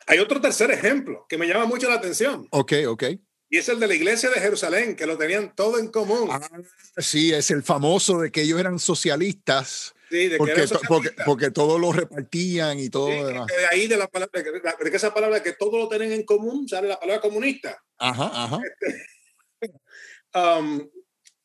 hay 0.07 0.19
otro 0.19 0.41
tercer 0.41 0.71
ejemplo 0.71 1.27
que 1.29 1.39
me 1.39 1.47
llama 1.47 1.67
mucho 1.67 1.89
la 1.89 1.97
atención. 1.97 2.47
Ok, 2.51 2.73
ok. 2.89 3.05
Y 3.51 3.59
es 3.59 3.69
el 3.69 3.79
de 3.79 3.87
la 3.87 3.95
iglesia 3.95 4.31
de 4.31 4.41
Jerusalén, 4.41 4.97
que 4.97 5.07
lo 5.07 5.17
tenían 5.17 5.55
todo 5.55 5.79
en 5.79 5.89
común. 5.89 6.29
Ah, 6.31 6.41
sí, 6.97 7.33
es 7.33 7.51
el 7.51 7.63
famoso 7.63 8.19
de 8.21 8.33
que 8.33 8.43
ellos 8.43 8.59
eran 8.59 8.79
socialistas. 8.79 9.95
Sí, 10.11 10.29
de 10.29 10.39
porque, 10.39 10.55
que 10.55 10.79
porque, 10.89 11.11
porque, 11.25 11.51
todo 11.51 11.79
lo 11.79 11.93
repartían 11.93 12.79
y 12.79 12.89
todo 12.89 13.11
lo 13.11 13.27
demás. 13.27 13.47
De 13.47 13.67
ahí 13.71 13.87
de 13.87 13.97
la 13.97 14.09
palabra, 14.09 14.43
de, 14.43 14.91
que 14.91 14.97
esa 14.97 15.15
palabra 15.15 15.43
que 15.43 15.53
todo 15.53 15.79
lo 15.79 15.89
tienen 15.89 16.13
en 16.13 16.25
común, 16.25 16.69
sale 16.69 16.89
la 16.89 16.99
palabra 16.99 17.21
comunista. 17.21 17.83
Ajá, 17.99 18.31
ajá. 18.33 18.61
Um, 20.35 20.89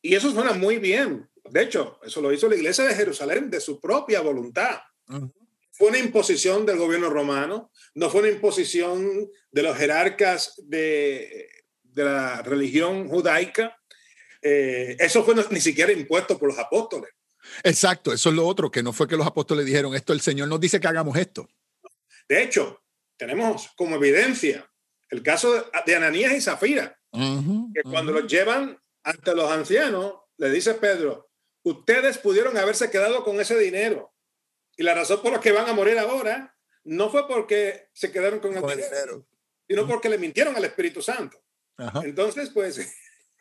y 0.02 0.16
eso 0.16 0.32
suena 0.32 0.54
muy 0.54 0.78
bien. 0.78 1.30
De 1.50 1.64
hecho, 1.64 2.00
eso 2.04 2.22
lo 2.22 2.32
hizo 2.32 2.48
la 2.48 2.56
iglesia 2.56 2.86
de 2.86 2.96
Jerusalén 2.96 3.50
de 3.50 3.60
su 3.60 3.80
propia 3.80 4.22
voluntad. 4.22 4.80
Fue 5.72 5.88
una 5.88 5.98
imposición 5.98 6.66
del 6.66 6.78
gobierno 6.78 7.10
romano, 7.10 7.72
no 7.96 8.10
fue 8.10 8.22
una 8.22 8.30
imposición 8.30 9.30
de 9.52 9.64
los 9.64 9.78
jerarcas 9.78 10.54
de 10.58 11.50
de 11.94 12.04
la 12.04 12.42
religión 12.42 13.08
judaica, 13.08 13.78
eh, 14.42 14.96
eso 15.00 15.24
fue 15.24 15.36
ni 15.50 15.60
siquiera 15.60 15.92
impuesto 15.92 16.38
por 16.38 16.50
los 16.50 16.60
apóstoles. 16.60 17.10
Exacto, 17.64 18.14
eso 18.14 18.30
es 18.30 18.36
lo 18.36 18.46
otro, 18.46 18.70
que 18.70 18.84
no 18.84 18.94
fue 18.94 19.08
que 19.08 19.18
los 19.18 19.26
apóstoles 19.26 19.66
dijeron 19.66 19.96
esto, 19.96 20.14
el 20.14 20.22
Señor 20.22 20.48
nos 20.48 20.60
dice 20.60 20.80
que 20.80 20.88
hagamos 20.88 21.18
esto. 21.18 21.50
De 22.28 22.44
hecho, 22.44 22.84
tenemos 23.18 23.70
como 23.76 23.96
evidencia 23.96 24.70
el 25.10 25.24
caso 25.24 25.70
de 25.86 25.96
Ananías 25.96 26.34
y 26.34 26.42
Zafira, 26.42 26.99
que 27.12 27.84
cuando 27.84 28.12
los 28.12 28.28
llevan 28.28 28.80
ante 29.04 29.36
los 29.36 29.52
ancianos, 29.52 30.16
le 30.38 30.50
dice 30.50 30.76
Pedro, 30.76 31.30
ustedes 31.64 32.18
pudieron 32.18 32.58
haberse 32.58 32.90
quedado 32.90 33.24
con 33.24 33.40
ese 33.40 33.58
dinero. 33.58 34.14
Y 34.78 34.84
la 34.84 34.94
razón 34.94 35.22
por 35.22 35.34
la 35.34 35.40
que 35.40 35.52
van 35.52 35.68
a 35.68 35.74
morir 35.74 35.98
ahora 36.00 36.56
no 36.86 37.10
fue 37.10 37.28
porque 37.28 37.90
se 37.94 38.12
quedaron 38.12 38.40
con, 38.40 38.56
el, 38.56 38.62
dinero, 38.62 39.28
sino 39.68 39.88
porque 39.88 40.10
le 40.10 40.18
mintieron 40.18 40.56
al 40.56 40.66
Espíritu 40.66 41.02
Santo. 41.02 41.44
Entonces, 42.04 42.50
pues, 42.50 42.80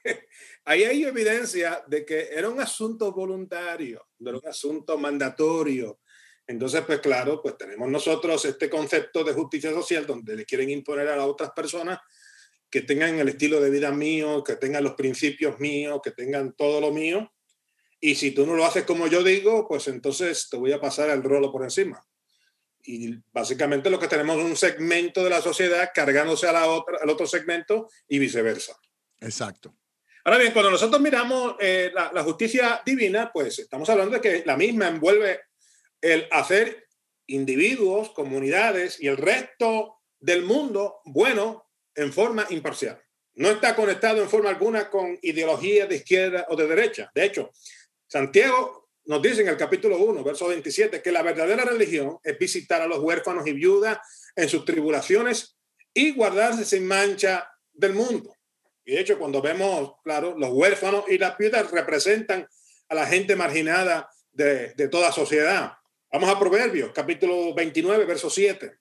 ahí 0.64 0.84
hay 0.84 1.04
evidencia 1.04 1.84
de 1.87 2.04
que 2.04 2.28
era 2.32 2.48
un 2.48 2.60
asunto 2.60 3.12
voluntario, 3.12 4.08
de 4.18 4.32
un 4.32 4.46
asunto 4.46 4.98
mandatorio. 4.98 6.00
Entonces, 6.46 6.82
pues 6.87 7.00
claro, 7.00 7.42
pues 7.42 7.58
tenemos 7.58 7.88
nosotros 7.88 8.44
este 8.44 8.70
concepto 8.70 9.22
de 9.22 9.34
justicia 9.34 9.70
social 9.70 10.06
donde 10.06 10.34
le 10.34 10.44
quieren 10.44 10.70
imponer 10.70 11.08
a 11.08 11.16
las 11.16 11.26
otras 11.26 11.50
personas 11.50 11.98
que 12.70 12.82
tengan 12.82 13.18
el 13.18 13.28
estilo 13.28 13.60
de 13.60 13.70
vida 13.70 13.90
mío, 13.90 14.44
que 14.44 14.56
tengan 14.56 14.84
los 14.84 14.94
principios 14.94 15.58
míos, 15.58 16.00
que 16.02 16.10
tengan 16.10 16.54
todo 16.54 16.80
lo 16.80 16.92
mío. 16.92 17.32
Y 18.00 18.14
si 18.14 18.30
tú 18.30 18.46
no 18.46 18.54
lo 18.54 18.64
haces 18.64 18.84
como 18.84 19.06
yo 19.06 19.22
digo, 19.22 19.66
pues 19.66 19.88
entonces 19.88 20.48
te 20.50 20.56
voy 20.56 20.72
a 20.72 20.80
pasar 20.80 21.10
el 21.10 21.22
rolo 21.22 21.50
por 21.50 21.62
encima 21.62 22.02
y 22.88 23.14
básicamente 23.32 23.90
lo 23.90 23.98
que 23.98 24.08
tenemos 24.08 24.38
es 24.38 24.44
un 24.44 24.56
segmento 24.56 25.22
de 25.22 25.30
la 25.30 25.42
sociedad 25.42 25.90
cargándose 25.94 26.48
a 26.48 26.52
la 26.52 26.68
otra, 26.68 26.98
al 27.02 27.10
otro 27.10 27.26
segmento 27.26 27.88
y 28.08 28.18
viceversa. 28.18 28.78
Exacto. 29.20 29.76
Ahora 30.25 30.38
bien, 30.38 30.52
cuando 30.52 30.70
nosotros 30.70 31.00
miramos 31.00 31.56
eh, 31.60 31.90
la, 31.94 32.10
la, 32.12 32.22
justicia 32.22 32.80
divina, 32.84 33.30
pues 33.32 33.58
estamos 33.58 33.88
hablando 33.90 34.14
de 34.14 34.20
que 34.22 34.42
la 34.46 34.56
misma 34.56 34.88
envuelve 34.88 35.40
el 36.00 36.26
hacer 36.30 36.87
individuos, 37.26 38.10
comunidades 38.10 39.00
y 39.00 39.08
el 39.08 39.18
resto 39.18 39.98
del 40.18 40.44
mundo 40.44 41.00
bueno 41.04 41.67
en 41.99 42.12
forma 42.12 42.47
imparcial. 42.50 43.02
No 43.35 43.50
está 43.50 43.75
conectado 43.75 44.23
en 44.23 44.28
forma 44.28 44.50
alguna 44.50 44.88
con 44.88 45.19
ideologías 45.21 45.88
de 45.88 45.97
izquierda 45.97 46.47
o 46.49 46.57
de 46.57 46.67
derecha. 46.67 47.11
De 47.14 47.25
hecho, 47.25 47.50
Santiago 48.07 48.88
nos 49.07 49.21
dice 49.21 49.43
en 49.43 49.49
el 49.49 49.57
capítulo 49.57 49.99
1, 49.99 50.23
verso 50.23 50.49
27, 50.49 51.02
que 51.02 51.12
la 51.12 51.23
verdadera 51.23 51.64
religión 51.64 52.19
es 52.23 52.38
visitar 52.38 52.81
a 52.83 52.87
los 52.87 53.00
huérfanos 53.00 53.47
y 53.47 53.52
viudas 53.52 53.99
en 54.37 54.49
sus 54.49 54.64
tribulaciones 54.64 55.57
y 55.93 56.12
guardarse 56.12 56.64
sin 56.64 56.87
mancha 56.87 57.50
del 57.73 57.95
mundo. 57.95 58.33
Y 58.85 58.93
de 58.93 59.00
hecho, 59.00 59.19
cuando 59.19 59.43
vemos, 59.43 59.95
claro, 60.05 60.37
los 60.38 60.50
huérfanos 60.50 61.05
y 61.09 61.19
las 61.19 61.37
viudas 61.37 61.71
representan 61.71 62.47
a 62.88 62.95
la 62.95 63.07
gente 63.07 63.35
marginada 63.35 64.09
de, 64.31 64.75
de 64.75 64.88
toda 64.88 65.11
sociedad. 65.11 65.73
Vamos 66.12 66.31
a 66.31 66.38
Proverbios, 66.38 66.93
capítulo 66.95 67.55
29, 67.55 68.05
verso 68.05 68.31
7, 68.31 68.78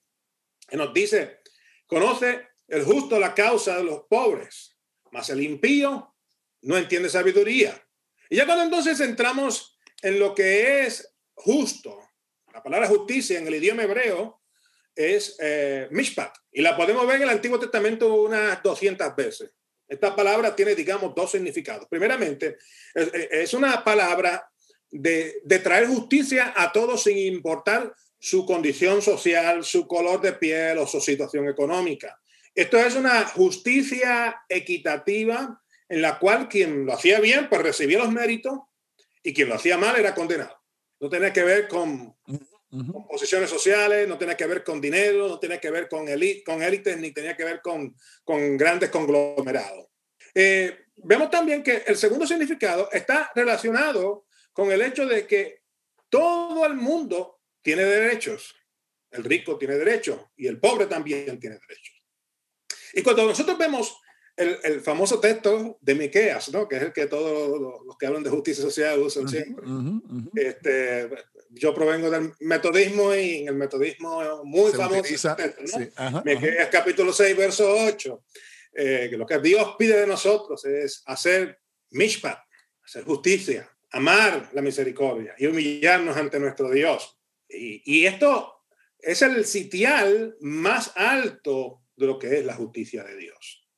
que 0.68 0.76
nos 0.76 0.94
dice, 0.94 1.40
conoce 1.86 2.47
el 2.68 2.84
justo 2.84 3.18
la 3.18 3.34
causa 3.34 3.76
de 3.76 3.84
los 3.84 4.04
pobres, 4.08 4.76
mas 5.10 5.30
el 5.30 5.42
impío 5.42 6.14
no 6.62 6.76
entiende 6.76 7.08
sabiduría. 7.08 7.82
Y 8.28 8.36
ya 8.36 8.46
cuando 8.46 8.64
entonces 8.64 9.00
entramos 9.00 9.78
en 10.02 10.18
lo 10.18 10.34
que 10.34 10.84
es 10.84 11.14
justo. 11.34 11.98
La 12.52 12.62
palabra 12.62 12.88
justicia 12.88 13.38
en 13.38 13.46
el 13.46 13.54
idioma 13.54 13.84
hebreo 13.84 14.42
es 14.94 15.36
eh, 15.40 15.88
mishpat 15.90 16.36
y 16.50 16.60
la 16.60 16.76
podemos 16.76 17.06
ver 17.06 17.16
en 17.16 17.22
el 17.22 17.28
Antiguo 17.30 17.58
Testamento 17.58 18.12
unas 18.14 18.62
200 18.62 19.14
veces. 19.16 19.50
Esta 19.86 20.14
palabra 20.14 20.54
tiene, 20.54 20.74
digamos, 20.74 21.14
dos 21.14 21.30
significados. 21.30 21.86
Primeramente, 21.88 22.58
es, 22.94 23.54
una 23.54 23.82
palabra 23.82 24.46
de, 24.90 25.40
de 25.44 25.58
traer 25.60 25.86
justicia 25.86 26.52
a 26.54 26.70
todos 26.72 27.04
sin 27.04 27.16
importar 27.16 27.94
su 28.18 28.44
condición 28.44 29.00
social, 29.00 29.64
su 29.64 29.86
color 29.86 30.20
de 30.20 30.34
piel 30.34 30.76
o 30.78 30.86
su 30.86 31.00
situación 31.00 31.48
económica. 31.48 32.20
Esto 32.58 32.76
es 32.76 32.96
una 32.96 33.24
justicia 33.24 34.44
equitativa 34.48 35.62
en 35.88 36.02
la 36.02 36.18
cual 36.18 36.48
quien 36.48 36.86
lo 36.86 36.92
hacía 36.92 37.20
bien, 37.20 37.48
pues 37.48 37.62
recibía 37.62 38.00
los 38.00 38.10
méritos 38.10 38.58
y 39.22 39.32
quien 39.32 39.48
lo 39.48 39.54
hacía 39.54 39.78
mal 39.78 39.94
era 39.94 40.12
condenado. 40.12 40.60
No 40.98 41.08
tenía 41.08 41.32
que 41.32 41.44
ver 41.44 41.68
con, 41.68 42.16
posiciones 43.08 43.48
sociales, 43.48 44.08
no 44.08 44.18
tenía 44.18 44.36
que 44.36 44.48
ver 44.48 44.64
con 44.64 44.80
dinero, 44.80 45.28
no 45.28 45.38
tenía 45.38 45.60
que 45.60 45.70
ver 45.70 45.88
con, 45.88 46.06
con 46.44 46.60
élites, 46.60 46.98
ni 46.98 47.12
tenía 47.12 47.36
que 47.36 47.44
ver 47.44 47.60
con, 47.62 47.94
con 48.24 48.56
grandes 48.56 48.90
conglomerados. 48.90 49.86
Eh, 50.34 50.86
vemos 50.96 51.30
también 51.30 51.62
que 51.62 51.84
el 51.86 51.96
segundo 51.96 52.26
significado 52.26 52.90
está 52.90 53.30
relacionado 53.36 54.26
con 54.52 54.72
el 54.72 54.82
hecho 54.82 55.06
de 55.06 55.28
que 55.28 55.62
todo 56.08 56.66
el 56.66 56.74
mundo 56.74 57.38
tiene 57.62 57.84
derechos. 57.84 58.52
El 59.12 59.22
rico 59.22 59.56
tiene 59.56 59.76
derechos 59.76 60.18
y 60.34 60.48
el 60.48 60.58
pobre 60.58 60.86
también 60.86 61.38
tiene 61.38 61.56
derechos. 61.56 61.97
Y 62.94 63.02
cuando 63.02 63.26
nosotros 63.26 63.58
vemos 63.58 64.00
el, 64.38 64.80
famoso 64.80 65.18
texto 65.18 65.78
de 65.80 65.94
Miqueas, 65.94 66.50
¿no? 66.50 66.68
que 66.68 66.76
es 66.76 66.82
el 66.82 66.92
que 66.92 67.06
todos 67.06 67.60
los, 67.60 67.96
que 67.96 68.06
hablan 68.06 68.22
de 68.22 68.30
justicia 68.30 68.62
social 68.62 68.98
usan 69.00 69.28
siempre. 69.28 69.66
este, 70.34 71.10
yo 71.50 71.74
provengo 71.74 72.10
del 72.10 72.32
metodismo 72.40 73.14
y 73.14 73.38
en 73.38 73.48
el 73.48 73.54
metodismo 73.54 74.44
muy 74.44 74.70
famoso 74.72 75.36
¿no? 75.96 76.22
Miqueas 76.24 76.68
capítulo 76.70 77.12
6, 77.12 77.36
verso 77.36 77.68
8, 77.68 78.24
eh, 78.74 79.08
que 79.10 79.16
lo 79.16 79.26
que 79.26 79.38
Dios 79.40 79.74
pide 79.76 80.00
de 80.00 80.06
nosotros 80.06 80.64
es 80.64 81.02
hacer 81.06 81.58
mishpat, 81.90 82.38
hacer 82.84 83.04
justicia, 83.04 83.68
amar 83.90 84.50
la 84.52 84.62
misericordia 84.62 85.34
y 85.38 85.46
humillarnos 85.46 86.16
ante 86.16 86.38
nuestro 86.38 86.70
Dios. 86.70 87.18
Y, 87.48 87.82
y 87.84 88.06
esto 88.06 88.62
es 89.00 89.22
el 89.22 89.44
sitial 89.44 90.36
más 90.40 90.92
alto 90.94 91.82
de 91.98 92.06
lo 92.06 92.18
que 92.18 92.38
es 92.38 92.44
la 92.44 92.54
justicia 92.54 93.04
de 93.04 93.16
Dios. 93.16 93.68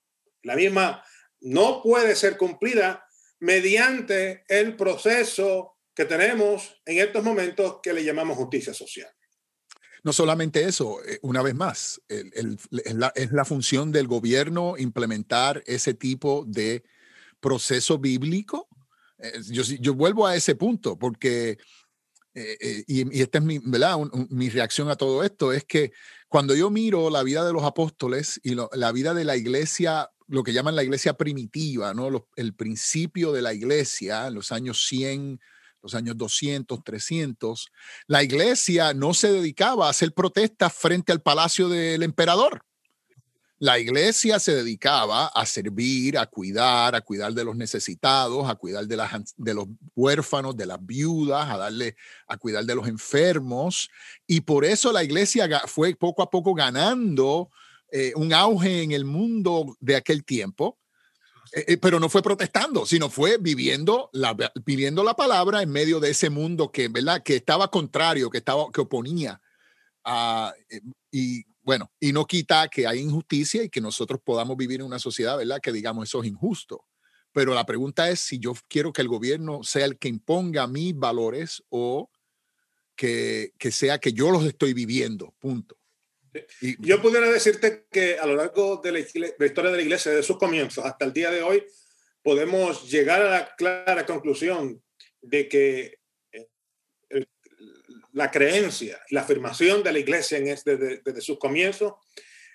La 0.43 0.57
misma 0.57 1.03
no 1.41 1.83
puede 1.83 2.15
ser 2.15 2.37
cumplida 2.37 3.05
mediante 3.41 4.45
el 4.49 4.77
proceso 4.77 5.79
que 5.95 6.05
tenemos 6.05 6.81
en 6.85 6.99
estos 6.99 7.25
momentos 7.25 7.79
que 7.83 7.93
le 7.93 8.05
llamamos 8.05 8.37
justicia 8.37 8.75
social. 8.75 9.11
No 10.03 10.13
solamente 10.13 10.65
eso, 10.65 11.03
eh, 11.05 11.19
una 11.23 11.43
vez 11.43 11.55
más, 11.55 12.01
es, 12.09 13.33
la, 13.33 13.45
función 13.45 13.93
del 13.93 14.07
gobierno 14.07 14.77
implementar 14.79 15.63
ese 15.67 15.93
tipo 15.93 16.45
de 16.47 16.85
proceso 17.39 17.99
bíblico. 17.99 18.69
Eh, 19.19 19.33
yo, 19.51 19.63
yo 19.63 19.95
vuelvo 19.95 20.27
a 20.27 20.37
ese 20.37 20.55
punto 20.55 20.99
porque 20.99 21.59
y, 22.35 23.21
esta 23.21 23.39
es 23.39 23.45
mi, 23.45 23.59
¿verdad? 23.59 23.99
mi 24.29 24.49
reacción 24.49 24.89
a 24.91 24.97
todo 24.97 25.25
esto, 25.25 25.53
es 25.53 25.65
que 25.65 25.93
cuando 26.29 26.55
yo 26.55 26.71
miro 26.71 27.11
la 27.11 27.23
vida 27.23 27.45
de 27.45 27.53
los 27.53 27.65
apóstoles 27.65 28.41
y 28.45 28.55
la 28.55 28.93
vida 28.93 29.15
de 29.15 29.25
la 29.25 29.37
iglesia, 29.37 30.11
lo 30.29 30.45
que 30.45 30.53
llaman 30.53 30.77
la 30.77 30.85
iglesia 30.85 31.15
primitiva, 31.15 31.93
¿no? 31.93 32.29
el 32.37 32.55
principio 32.55 33.33
de 33.33 33.43
la 33.43 33.53
iglesia, 33.53 34.31
los 34.31 34.53
años 34.53 34.87
100, 34.87 35.41
los 35.83 35.95
años 35.95 36.17
200, 36.17 36.85
300, 36.85 37.73
la 38.07 38.23
iglesia 38.23 38.95
no 38.95 39.13
se 39.13 39.33
dedicaba 39.33 39.87
a 39.87 39.91
hacer 39.91 40.13
protestas 40.13 40.73
frente 40.73 41.11
al 41.11 41.21
palacio 41.21 41.69
del 41.69 42.03
emperador. 42.03 42.65
La 43.63 43.79
iglesia 43.79 44.39
se 44.39 44.55
dedicaba 44.55 45.27
a 45.27 45.45
servir, 45.45 46.17
a 46.17 46.25
cuidar, 46.25 46.95
a 46.95 47.03
cuidar 47.03 47.35
de 47.35 47.45
los 47.45 47.55
necesitados, 47.55 48.49
a 48.49 48.55
cuidar 48.55 48.87
de, 48.87 48.97
los 49.55 49.67
huérfanos, 49.95 50.57
de 50.57 50.65
las 50.65 50.79
viudas, 50.85 51.47
a 51.51 51.59
darle, 51.59 51.95
a 52.27 52.39
cuidar 52.39 52.65
de 52.65 52.75
los 52.75 52.89
enfermos. 52.89 53.91
Y 54.27 54.41
por 54.41 54.65
eso 54.65 54.93
la 54.93 55.05
iglesia 55.05 55.47
fue 55.67 55.95
poco 55.95 56.23
a 56.23 56.31
poco 56.31 56.55
ganando 56.55 57.51
eh, 57.93 58.15
un 58.17 58.33
auge 58.33 58.83
en 58.83 58.93
el 58.93 59.05
mundo 59.05 59.77
de 59.79 59.97
aquel 59.97 60.25
tiempo 60.25 60.79
eh, 61.53 61.65
eh, 61.69 61.77
pero 61.77 62.01
no 62.01 62.09
fue 62.09 62.23
protestando, 62.23 62.87
sino 62.87 63.11
fue 63.11 63.37
viviendo 63.37 64.09
la, 64.15 64.35
viviendo 64.65 65.05
la 65.05 65.15
palabra 65.15 65.61
en 65.61 65.71
medio 65.71 66.01
de 66.01 66.11
ese 66.11 66.31
mundo 66.31 66.73
que, 66.73 66.89
¿verdad? 66.89 67.23
que 67.23 67.37
estaba 67.37 67.71
contrario, 67.71 68.31
que, 68.31 68.39
estaba, 68.39 68.73
que 68.73 68.81
oponía. 68.81 69.39
a 70.03 70.55
y 71.13 71.45
bueno, 71.71 71.93
y 72.01 72.13
no 72.13 72.27
quita 72.27 72.67
que 72.67 72.85
hay 72.85 72.99
injusticia 72.99 73.63
y 73.63 73.69
que 73.69 73.81
nosotros 73.81 74.19
podamos 74.25 74.57
vivir 74.57 74.81
en 74.81 74.87
una 74.87 74.99
sociedad 74.99 75.39
¿verdad? 75.39 75.61
que 75.63 75.71
digamos 75.71 76.09
eso 76.09 76.21
es 76.21 76.29
injusto. 76.29 76.85
Pero 77.33 77.55
la 77.55 77.65
pregunta 77.65 78.11
es 78.11 78.19
si 78.19 78.41
yo 78.41 78.55
quiero 78.67 78.93
que 78.93 79.03
el 79.03 79.07
gobierno 79.07 79.63
sea 79.63 79.85
el 79.85 79.97
que 79.97 80.09
imponga 80.09 80.67
mis 80.67 80.97
valores 80.97 81.63
o 81.69 82.11
que, 82.97 83.53
que 83.57 83.71
sea 83.71 84.01
que 84.01 84.13
yo 84.13 84.33
los 84.33 84.45
estoy 84.47 84.75
viviendo, 84.75 85.33
punto. 85.39 85.79
Yo 86.81 87.01
pudiera 87.01 87.31
decirte 87.31 87.87
que 87.89 88.19
a 88.19 88.27
lo 88.27 88.35
largo 88.35 88.81
de 88.83 88.91
la, 88.91 88.99
historia 88.99 89.71
de 89.71 89.77
la 89.77 89.83
iglesia, 89.83 90.11
de 90.11 90.25
sus 90.25 90.39
comienzos 90.39 90.85
hasta 90.85 91.05
el 91.05 91.13
día 91.13 91.31
de 91.31 91.45
hoy, 91.45 91.63
podemos 92.21 92.91
llegar 92.91 93.23
a 93.23 93.31
la 93.31 93.55
clara 93.55 94.05
conclusión 94.05 94.83
de 95.23 95.49
que 95.49 96.00
la 98.21 98.31
creencia, 98.31 99.01
la 99.11 99.23
afirmación 99.23 99.83
de 99.83 99.93
la 99.93 99.99
iglesia 99.99 100.37
en 100.37 100.49
este, 100.49 100.77
desde, 100.77 101.21
sus 101.23 101.39
comienzos, 101.39 101.95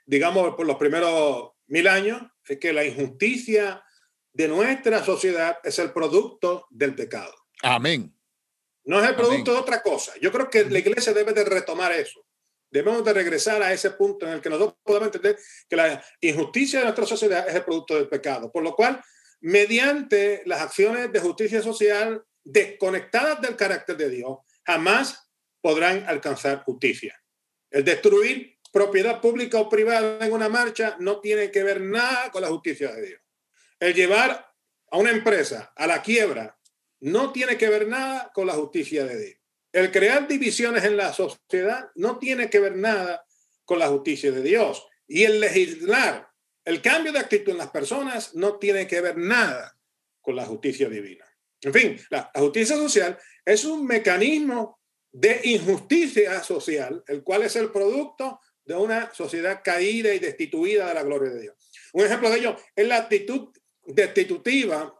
digamos 0.05 0.55
por 0.55 0.67
los 0.67 0.77
primeros 0.77 1.53
mil 1.67 1.87
años, 1.87 2.21
es 2.47 2.59
que 2.59 2.71
la 2.71 2.85
injusticia 2.85 3.83
de 4.31 4.47
nuestra 4.47 5.03
sociedad 5.03 5.57
es 5.63 5.79
el 5.79 5.91
producto 5.91 6.67
del 6.69 6.93
pecado. 6.93 7.33
Amén. 7.63 8.15
No 8.83 9.01
es 9.01 9.09
el 9.09 9.15
producto 9.15 9.53
de 9.53 9.57
otra 9.57 9.81
cosa. 9.81 10.13
Yo 10.21 10.31
creo 10.31 10.49
que 10.51 10.65
la 10.65 10.77
iglesia 10.77 11.13
debe 11.13 11.33
de 11.33 11.43
retomar 11.43 11.91
eso 11.91 12.23
debemos 12.75 13.05
de 13.05 13.13
regresar 13.13 13.63
a 13.63 13.71
ese 13.71 13.91
punto 13.91 14.27
en 14.27 14.33
el 14.33 14.41
que 14.41 14.49
nosotros 14.49 14.77
podemos 14.83 15.07
entender 15.07 15.39
que 15.69 15.75
la 15.77 16.03
injusticia 16.19 16.79
de 16.79 16.85
nuestra 16.85 17.05
sociedad 17.05 17.47
es 17.47 17.55
el 17.55 17.63
producto 17.63 17.95
del 17.95 18.09
pecado. 18.09 18.51
Por 18.51 18.63
lo 18.63 18.75
cual, 18.75 19.01
mediante 19.39 20.41
las 20.45 20.61
acciones 20.61 21.09
de 21.11 21.19
justicia 21.21 21.61
social 21.61 22.21
desconectadas 22.43 23.39
del 23.39 23.55
carácter 23.55 23.95
de 23.95 24.09
Dios, 24.09 24.39
jamás 24.65 25.24
podrán 25.65 26.05
alcanzar 26.07 26.63
justicia. 26.63 27.19
El 27.71 27.83
destruir 27.83 28.59
propiedad 28.71 29.19
pública 29.19 29.59
o 29.59 29.67
privada 29.67 30.23
en 30.23 30.31
una 30.31 30.47
marcha 30.47 30.95
no 30.99 31.19
tiene 31.21 31.49
que 31.49 31.63
ver 31.63 31.81
nada 31.81 32.29
con 32.29 32.43
la 32.43 32.49
justicia 32.49 32.93
de 32.93 33.07
Dios. 33.07 33.21
El 33.79 33.95
llevar 33.95 34.53
a 34.91 34.97
una 34.99 35.09
empresa 35.09 35.73
a 35.75 35.87
la 35.87 36.03
quiebra 36.03 36.55
no 36.99 37.31
tiene 37.31 37.57
que 37.57 37.67
ver 37.67 37.87
nada 37.87 38.31
con 38.31 38.45
la 38.45 38.53
justicia 38.53 39.05
de 39.05 39.17
Dios. 39.17 39.37
El 39.71 39.91
crear 39.91 40.27
divisiones 40.27 40.83
en 40.83 40.97
la 40.97 41.11
sociedad 41.11 41.89
no 41.95 42.19
tiene 42.19 42.47
que 42.47 42.59
ver 42.59 42.75
nada 42.75 43.25
con 43.63 43.79
la 43.79 43.87
justicia 43.87 44.31
de 44.31 44.43
Dios. 44.43 44.85
Y 45.07 45.23
el 45.23 45.39
legislar, 45.39 46.29
el 46.63 46.79
cambio 46.79 47.11
de 47.11 47.17
actitud 47.17 47.53
en 47.53 47.57
las 47.57 47.71
personas 47.71 48.35
no 48.35 48.59
tiene 48.59 48.85
que 48.85 49.01
ver 49.01 49.17
nada 49.17 49.75
con 50.21 50.35
la 50.35 50.45
justicia 50.45 50.87
divina. 50.87 51.25
En 51.61 51.73
fin, 51.73 51.99
la, 52.11 52.29
justicia 52.35 52.75
social 52.75 53.17
es 53.43 53.65
un 53.65 53.87
mecanismo 53.87 54.79
de 55.15 55.39
injusticia 55.45 56.43
social, 56.43 57.01
el 57.07 57.23
cual 57.23 57.43
es 57.43 57.55
el 57.55 57.71
producto 57.71 58.41
de 58.65 58.75
una 58.75 59.13
sociedad 59.13 59.61
caída 59.63 60.13
y 60.13 60.19
destituida 60.19 60.89
de 60.89 60.93
la 60.93 61.03
gloria 61.03 61.31
de 61.31 61.41
Dios. 61.41 61.55
Un 61.93 62.03
ejemplo 62.03 62.29
de 62.29 62.39
ello 62.39 62.57
es 62.75 62.85
la 62.85 62.97
actitud 62.97 63.47
destitutiva 63.85 64.93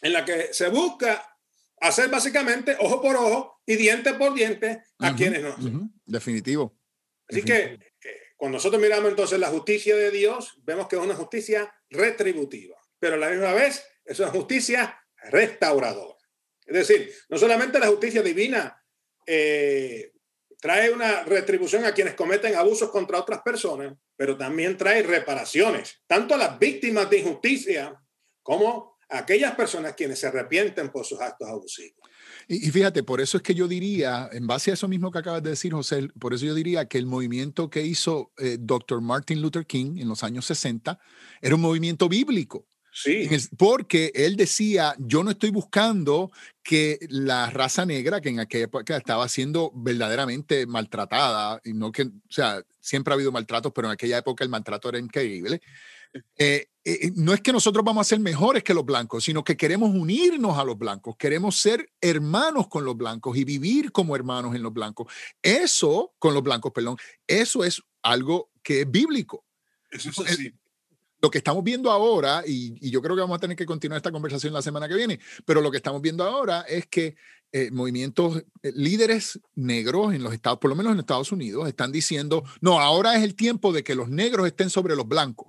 en 0.00 0.12
la 0.14 0.24
que 0.24 0.54
se 0.54 0.68
busca 0.70 1.36
hacer 1.78 2.08
básicamente 2.08 2.74
ojo 2.80 3.02
por 3.02 3.16
ojo 3.16 3.60
y 3.66 3.76
diente 3.76 4.14
por 4.14 4.32
diente 4.32 4.82
a 4.98 5.14
quienes 5.14 5.42
no. 5.42 5.90
Definitivo. 6.06 6.78
Así 7.28 7.42
que 7.42 7.62
eh, 7.62 7.78
cuando 8.38 8.56
nosotros 8.56 8.80
miramos 8.80 9.10
entonces 9.10 9.38
la 9.38 9.48
justicia 9.48 9.94
de 9.94 10.10
Dios, 10.10 10.58
vemos 10.62 10.88
que 10.88 10.96
es 10.96 11.02
una 11.02 11.14
justicia 11.14 11.70
retributiva, 11.90 12.78
pero 12.98 13.16
a 13.16 13.18
la 13.18 13.28
misma 13.28 13.52
vez 13.52 13.84
es 14.06 14.18
una 14.20 14.30
justicia 14.30 14.98
restauradora. 15.30 16.18
Es 16.64 16.88
decir, 16.88 17.12
no 17.28 17.36
solamente 17.36 17.78
la 17.78 17.88
justicia 17.88 18.22
divina 18.22 18.79
eh, 19.26 20.12
trae 20.60 20.90
una 20.90 21.22
retribución 21.24 21.84
a 21.84 21.92
quienes 21.92 22.14
cometen 22.14 22.54
abusos 22.54 22.90
contra 22.90 23.18
otras 23.18 23.40
personas, 23.42 23.96
pero 24.16 24.36
también 24.36 24.76
trae 24.76 25.02
reparaciones, 25.02 26.02
tanto 26.06 26.34
a 26.34 26.38
las 26.38 26.58
víctimas 26.58 27.08
de 27.08 27.18
injusticia 27.18 27.98
como 28.42 28.98
aquellas 29.08 29.54
personas 29.54 29.94
quienes 29.94 30.18
se 30.18 30.26
arrepienten 30.26 30.90
por 30.90 31.04
sus 31.04 31.20
actos 31.20 31.48
abusivos. 31.48 31.98
Y, 32.46 32.70
fíjate, 32.70 33.02
por 33.02 33.20
eso 33.20 33.36
es 33.36 33.42
que 33.42 33.54
yo 33.54 33.68
diría, 33.68 34.28
en 34.32 34.46
base 34.46 34.70
a 34.70 34.74
eso 34.74 34.88
mismo 34.88 35.10
que 35.10 35.18
acabas 35.18 35.42
de 35.42 35.50
decir, 35.50 35.72
José, 35.72 36.08
por 36.18 36.34
eso 36.34 36.46
yo 36.46 36.54
diría 36.54 36.86
que 36.86 36.98
el 36.98 37.06
movimiento 37.06 37.70
que 37.70 37.82
hizo 37.82 38.32
eh, 38.38 38.56
Dr. 38.58 39.00
Martin 39.00 39.40
Luther 39.40 39.66
King 39.66 39.98
en 39.98 40.08
los 40.08 40.24
años 40.24 40.46
60 40.46 40.98
era 41.40 41.54
un 41.54 41.60
movimiento 41.60 42.08
bíblico. 42.08 42.66
Sí. 43.02 43.28
Porque 43.56 44.12
él 44.14 44.36
decía, 44.36 44.94
yo 44.98 45.22
no 45.22 45.30
estoy 45.30 45.50
buscando 45.50 46.30
que 46.62 46.98
la 47.08 47.48
raza 47.48 47.86
negra, 47.86 48.20
que 48.20 48.28
en 48.28 48.40
aquella 48.40 48.64
época 48.64 48.96
estaba 48.96 49.28
siendo 49.28 49.72
verdaderamente 49.74 50.66
maltratada, 50.66 51.60
y 51.64 51.72
no 51.72 51.90
que, 51.92 52.02
o 52.02 52.10
sea, 52.28 52.62
siempre 52.78 53.12
ha 53.12 53.16
habido 53.16 53.32
maltratos, 53.32 53.72
pero 53.74 53.88
en 53.88 53.92
aquella 53.92 54.18
época 54.18 54.44
el 54.44 54.50
maltrato 54.50 54.88
era 54.88 54.98
increíble. 54.98 55.60
Eh, 56.36 56.66
eh, 56.84 56.98
eh, 57.02 57.12
no 57.14 57.32
es 57.32 57.40
que 57.40 57.52
nosotros 57.52 57.84
vamos 57.84 58.06
a 58.06 58.08
ser 58.08 58.20
mejores 58.20 58.64
que 58.64 58.74
los 58.74 58.84
blancos, 58.84 59.24
sino 59.24 59.44
que 59.44 59.56
queremos 59.56 59.90
unirnos 59.90 60.58
a 60.58 60.64
los 60.64 60.78
blancos, 60.78 61.16
queremos 61.16 61.56
ser 61.56 61.92
hermanos 62.00 62.68
con 62.68 62.84
los 62.84 62.96
blancos 62.96 63.36
y 63.36 63.44
vivir 63.44 63.92
como 63.92 64.16
hermanos 64.16 64.54
en 64.54 64.62
los 64.62 64.72
blancos. 64.72 65.12
Eso, 65.42 66.14
con 66.18 66.34
los 66.34 66.42
blancos, 66.42 66.72
perdón, 66.72 66.96
eso 67.26 67.64
es 67.64 67.82
algo 68.02 68.50
que 68.62 68.82
es 68.82 68.90
bíblico. 68.90 69.44
Eso 69.90 70.10
es 70.10 70.18
así. 70.18 70.52
Lo 71.20 71.30
que 71.30 71.38
estamos 71.38 71.62
viendo 71.62 71.90
ahora, 71.90 72.42
y, 72.46 72.90
yo 72.90 73.02
creo 73.02 73.14
que 73.14 73.22
vamos 73.22 73.36
a 73.36 73.40
tener 73.40 73.56
que 73.56 73.66
continuar 73.66 73.98
esta 73.98 74.12
conversación 74.12 74.52
la 74.52 74.62
semana 74.62 74.88
que 74.88 74.94
viene, 74.94 75.20
pero 75.44 75.60
lo 75.60 75.70
que 75.70 75.76
estamos 75.76 76.00
viendo 76.00 76.24
ahora 76.24 76.62
es 76.62 76.86
que 76.86 77.16
movimientos, 77.72 78.44
líderes 78.62 79.40
negros 79.56 80.14
en 80.14 80.22
los 80.22 80.32
Estados, 80.32 80.60
por 80.60 80.70
lo 80.70 80.76
menos 80.76 80.92
en 80.92 81.00
Estados 81.00 81.32
Unidos, 81.32 81.66
están 81.66 81.90
diciendo, 81.90 82.44
no, 82.60 82.78
ahora 82.78 83.16
es 83.16 83.24
el 83.24 83.34
tiempo 83.34 83.72
de 83.72 83.82
que 83.82 83.96
los 83.96 84.08
negros 84.08 84.46
estén 84.46 84.70
sobre 84.70 84.94
los 84.94 85.08
blancos. 85.08 85.48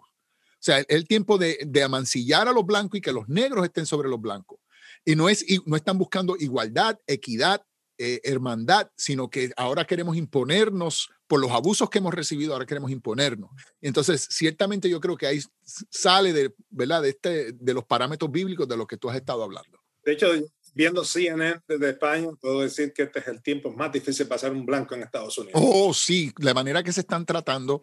O 0.62 0.64
sea, 0.64 0.78
el 0.90 1.08
tiempo 1.08 1.40
de, 1.40 1.82
amancillar 1.84 2.48
a 2.48 2.54
los 2.54 2.64
blancos 2.64 3.00
y 3.00 3.02
que 3.02 3.12
los 3.12 3.28
negros 3.28 3.66
estén 3.66 3.88
sobre 3.88 4.08
los 4.08 4.22
blancos. 4.22 4.60
Y 5.04 5.16
no, 5.16 5.28
es, 5.28 5.44
no 5.66 5.76
están 5.76 5.98
buscando 5.98 6.36
igualdad, 6.38 7.00
equidad, 7.08 7.66
eh, 7.98 8.22
hermandad, 8.24 8.92
sino 8.96 9.28
que 9.28 9.52
ahora 9.58 9.86
queremos 9.86 10.16
imponernos 10.18 11.10
por 11.32 11.40
los 11.40 11.52
abusos 11.52 11.90
que 11.90 12.00
hemos 12.00 12.14
recibido, 12.14 12.52
ahora 12.52 12.66
queremos 12.66 12.92
imponernos. 12.92 13.50
Entonces, 13.80 14.28
ciertamente 14.30 14.90
yo 14.90 15.00
creo 15.00 15.16
que 15.16 15.28
ahí 15.28 15.40
sale 15.64 16.34
de, 16.34 16.54
¿verdad? 16.70 17.02
de, 17.02 17.12
este, 17.12 17.54
de 17.54 17.74
los 17.74 17.86
parámetros 17.86 18.30
bíblicos 18.30 18.68
de 18.68 18.76
los 18.76 18.86
que 18.86 18.98
tú 18.98 19.10
has 19.10 19.16
estado 19.16 19.42
hablando. 19.42 19.80
De 20.04 20.12
hecho, 20.12 20.28
viendo 20.74 21.06
CNN 21.06 21.62
desde 21.66 21.92
España, 21.92 22.28
puedo 22.42 22.60
decir 22.60 22.92
que 22.92 23.04
este 23.04 23.20
es 23.20 23.30
el 23.30 23.42
tiempo 23.42 23.72
más 23.72 23.94
difícil 23.94 24.28
pasar 24.28 24.52
un 24.52 24.66
blanco 24.66 24.94
en 24.94 25.04
Estados 25.04 25.38
Unidos. 25.38 25.58
Oh, 25.64 25.94
sí, 25.94 26.34
la 26.40 26.54
manera 26.54 26.84
que 26.84 26.92
se 26.92 27.00
están 27.00 27.26
tratando, 27.26 27.80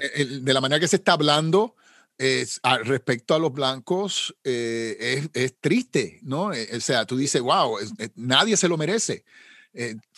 eh, 0.00 0.24
de 0.40 0.54
la 0.54 0.62
manera 0.62 0.80
que 0.80 0.88
se 0.88 0.96
está 0.96 1.12
hablando, 1.12 1.76
es, 2.16 2.58
respecto 2.84 3.34
a 3.34 3.38
los 3.38 3.52
blancos 3.52 4.34
eh, 4.44 5.28
es, 5.34 5.60
triste, 5.60 6.20
¿no? 6.22 6.54
Eh, 6.54 6.70
o 6.74 6.80
sea, 6.80 7.04
tú 7.04 7.18
dices, 7.18 7.42
wow, 7.42 7.76
nadie 8.14 8.56
se 8.56 8.68
lo 8.68 8.78
merece. 8.78 9.26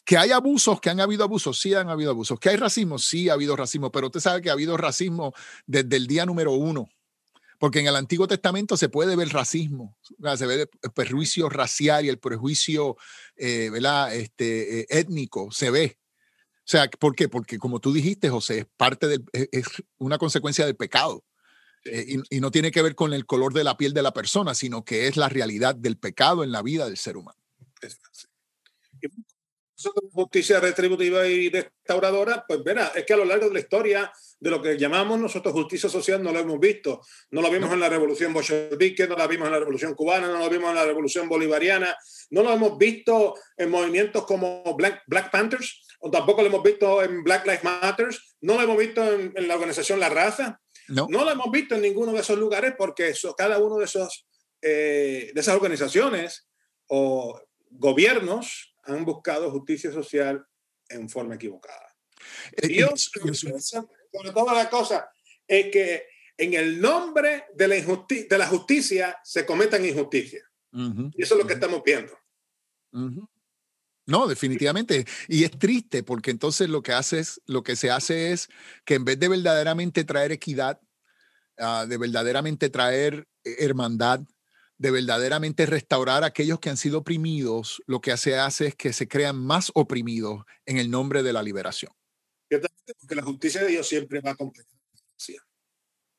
Que 0.05 0.19
hay 0.19 0.33
abusos, 0.33 0.81
que 0.81 0.91
han 0.91 1.01
habido 1.01 1.25
abusos, 1.25 1.59
sí 1.59 1.75
han 1.75 1.89
habido 1.89 2.11
abusos. 2.11 2.39
Que 2.39 2.51
hay 2.51 2.57
racismo, 2.57 2.99
sí 2.99 3.29
ha 3.29 3.35
habido 3.35 3.57
racismo, 3.57 3.91
pero 3.91 4.07
usted 4.07 4.21
sabe 4.21 4.43
que 4.43 4.51
ha 4.51 4.53
habido 4.53 4.77
racismo 4.77 5.33
desde 5.67 5.97
el 5.97 6.07
día 6.07 6.27
número 6.27 6.53
uno. 6.53 6.89
Porque 7.59 7.81
en 7.81 7.87
el 7.87 7.97
Antiguo 7.97 8.29
Testamento 8.29 8.77
se 8.77 8.89
puede 8.89 9.17
ver 9.17 9.29
racismo, 9.29 9.97
se 10.37 10.47
ve 10.47 10.69
el 10.83 10.93
prejuicio 10.93 11.49
racial 11.49 12.05
y 12.05 12.09
el 12.09 12.19
prejuicio 12.19 12.97
¿verdad? 13.37 14.15
Este, 14.15 14.99
étnico, 14.99 15.51
se 15.51 15.71
ve. 15.71 15.99
O 16.59 16.67
sea, 16.67 16.89
¿por 16.89 17.15
qué? 17.15 17.29
Porque 17.29 17.59
como 17.59 17.79
tú 17.79 17.93
dijiste, 17.93 18.31
José, 18.31 18.61
es 18.61 18.67
parte 18.77 19.07
del, 19.07 19.25
es 19.33 19.67
una 19.99 20.17
consecuencia 20.19 20.65
del 20.65 20.77
pecado. 20.77 21.25
Eh, 21.85 22.17
y, 22.31 22.41
no 22.41 22.51
tiene 22.51 22.71
que 22.71 22.81
ver 22.81 22.95
con 22.95 23.13
el 23.13 23.27
color 23.27 23.53
de 23.53 23.65
la 23.65 23.77
piel 23.77 23.93
de 23.93 24.03
la 24.03 24.15
persona, 24.15 24.55
sino 24.55 24.85
que 24.85 25.07
es 25.07 25.19
la 25.19 25.29
realidad 25.29 25.75
del 25.75 25.99
pecado 25.99 26.43
en 26.43 26.51
la 26.51 26.63
vida 26.63 26.87
del 26.87 26.97
ser 26.97 27.19
humano. 27.19 27.39
Justicia 30.13 30.61
retributiva 30.61 31.27
y 31.27 31.51
restauradora, 31.51 32.45
pues 32.47 32.63
verá, 32.63 32.93
es 32.95 33.05
que 33.05 33.15
a 33.15 33.17
lo 33.17 33.25
largo 33.25 33.49
de 33.49 33.55
la 33.55 33.61
historia 33.61 34.13
de 34.41 34.51
lo 34.51 34.61
que 34.61 34.79
llamamos 34.79 35.19
nosotros 35.19 35.55
justicia 35.55 35.89
social 35.89 36.23
no 36.23 36.33
lo 36.33 36.39
hemos 36.39 36.61
visto. 36.61 37.01
No 37.31 37.41
lo 37.41 37.51
vimos 37.51 37.73
en 37.73 37.81
la 37.81 37.89
revolución 37.89 38.33
bolchevique, 38.33 39.07
no 39.07 39.17
la 39.17 39.27
vimos 39.27 39.47
en 39.47 39.53
la 39.53 39.59
revolución 39.59 39.95
cubana, 39.95 40.29
no 40.29 40.39
lo 40.39 40.51
vimos 40.51 40.71
en 40.71 40.77
la 40.77 40.85
revolución 40.85 41.29
bolivariana, 41.29 41.97
no 42.31 42.43
lo 42.43 42.53
hemos 42.53 42.77
visto 42.77 43.35
en 43.57 43.71
movimientos 43.71 44.25
como 44.27 44.63
Black, 44.77 45.03
Black 45.07 45.31
Panthers, 45.31 45.87
o 46.01 46.11
tampoco 46.11 46.43
lo 46.43 46.49
hemos 46.49 46.63
visto 46.63 47.03
en 47.03 47.25
Black 47.25 47.47
Lives 47.47 47.65
Matter, 47.65 48.09
no 48.43 48.55
lo 48.57 48.63
hemos 48.63 48.77
visto 48.77 49.03
en, 49.03 49.33
la 49.49 49.55
organización 49.55 49.99
La 49.99 50.11
Raza, 50.11 50.61
no. 50.89 51.07
no. 51.09 51.25
lo 51.25 51.31
hemos 51.31 51.51
visto 51.51 51.75
en 51.75 51.83
ninguno 51.83 52.13
de 52.13 52.21
esos 52.21 52.39
lugares 52.39 52.75
porque 52.77 53.09
eso, 53.09 53.35
cada 53.35 53.59
uno 53.59 53.79
de, 53.79 53.87
esos, 53.87 54.27
eh, 54.61 55.31
de 55.35 55.41
esas 55.41 55.55
organizaciones 55.55 56.47
o 56.87 57.41
gobiernos 57.71 58.74
han 58.87 59.05
buscado 59.05 59.51
justicia 59.51 59.93
social 59.93 60.47
en 60.89 61.09
forma 61.09 61.35
equivocada. 61.35 61.95
Eh, 62.53 62.69
Dios, 62.69 63.11
sobre 64.11 64.33
toda 64.33 64.55
la 64.55 64.71
cosa, 64.71 65.11
es 65.47 65.71
que 65.71 66.07
en 66.37 66.55
el 66.55 66.81
nombre 66.81 67.47
de 67.55 67.69
la, 67.69 67.77
de 67.77 68.39
la 68.39 68.47
justicia 68.47 69.19
se 69.23 69.47
cometan 69.47 69.85
injusticias. 69.85 70.45
y 70.73 71.23
eso 71.23 71.35
es 71.35 71.41
lo 71.41 71.47
que 71.47 71.55
estamos 71.55 71.83
viendo. 71.85 72.13
No, 74.07 74.27
definitivamente. 74.27 75.07
Y 75.29 75.45
es 75.45 75.53
triste 75.53 76.03
porque 76.03 76.31
entonces 76.31 76.69
lo 76.69 76.83
que, 76.83 76.93
hace 76.93 77.21
es, 77.21 77.41
lo 77.47 77.63
que 77.63 77.77
se 77.77 77.91
hace 77.91 78.33
es 78.33 78.49
que 78.85 78.95
en 78.95 79.05
vez 79.05 79.19
de 79.19 79.29
verdaderamente 79.29 80.05
traer 80.05 80.33
equidad, 80.33 80.81
ah, 81.59 81.87
de 81.89 81.97
verdaderamente 81.97 82.69
traer 82.69 83.27
eh, 83.45 83.57
hermandad, 83.61 84.21
de 84.79 84.91
verdaderamente 84.91 85.67
restaurar 85.67 86.25
a 86.25 86.29
aquellos 86.29 86.61
que 86.61 86.71
han 86.71 86.77
sido 86.77 86.99
oprimidos, 86.99 87.83
lo 87.87 88.01
que 88.01 88.17
se 88.17 88.39
hace 88.39 88.69
es 88.69 88.75
que 88.75 88.93
se 88.93 89.09
crean 89.09 89.37
más 89.37 89.71
oprimidos 89.75 90.45
en 90.67 90.79
el 90.79 90.91
nombre 90.91 91.23
de 91.23 91.33
la 91.33 91.43
liberación. 91.43 91.93
Porque 93.01 93.15
la 93.15 93.23
justicia 93.23 93.63
de 93.63 93.69
Dios 93.69 93.89
siempre 93.89 94.21
va 94.21 94.33
a 94.33 94.35
completar 94.35 94.75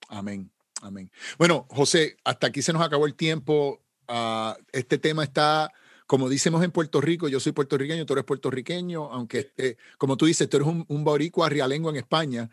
Amén. 0.10 0.52
Amén. 0.82 1.12
Bueno, 1.38 1.68
José, 1.70 2.18
hasta 2.24 2.48
aquí 2.48 2.62
se 2.62 2.74
nos 2.74 2.84
acabó 2.84 3.06
el 3.06 3.16
tiempo. 3.16 3.84
Ah, 4.08 4.58
este 4.72 4.98
tema 4.98 5.24
está, 5.24 5.72
como 6.06 6.30
decimos 6.30 6.64
en 6.64 6.72
Puerto 6.72 7.02
Rico, 7.02 7.28
yo 7.28 7.40
soy 7.40 7.54
puertorriqueño, 7.54 8.06
tú 8.06 8.14
eres 8.14 8.26
puertorriqueño, 8.26 9.12
aunque, 9.12 9.52
como 9.98 10.18
tú 10.18 10.26
dices, 10.26 10.50
tú 10.50 10.58
eres 10.58 10.68
un, 10.68 10.86
un 10.88 11.04
boricua 11.04 11.50
en 11.50 11.96
España. 11.96 12.50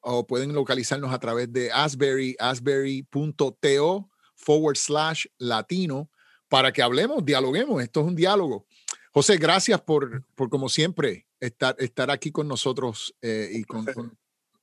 o 0.00 0.26
pueden 0.26 0.52
localizarnos 0.52 1.14
a 1.14 1.18
través 1.18 1.50
de 1.50 1.72
Asbury, 1.72 2.36
asbury.to 2.38 4.10
forward 4.36 4.76
slash 4.76 5.24
latino 5.38 6.10
para 6.50 6.74
que 6.74 6.82
hablemos, 6.82 7.24
dialoguemos. 7.24 7.82
Esto 7.82 8.00
es 8.00 8.06
un 8.06 8.14
diálogo. 8.14 8.66
José, 9.14 9.36
gracias 9.36 9.80
por, 9.80 10.24
por 10.34 10.50
como 10.50 10.68
siempre, 10.68 11.28
estar, 11.38 11.76
estar 11.78 12.10
aquí 12.10 12.32
con 12.32 12.48
nosotros 12.48 13.14
eh, 13.22 13.48
y 13.52 13.62
con, 13.62 13.86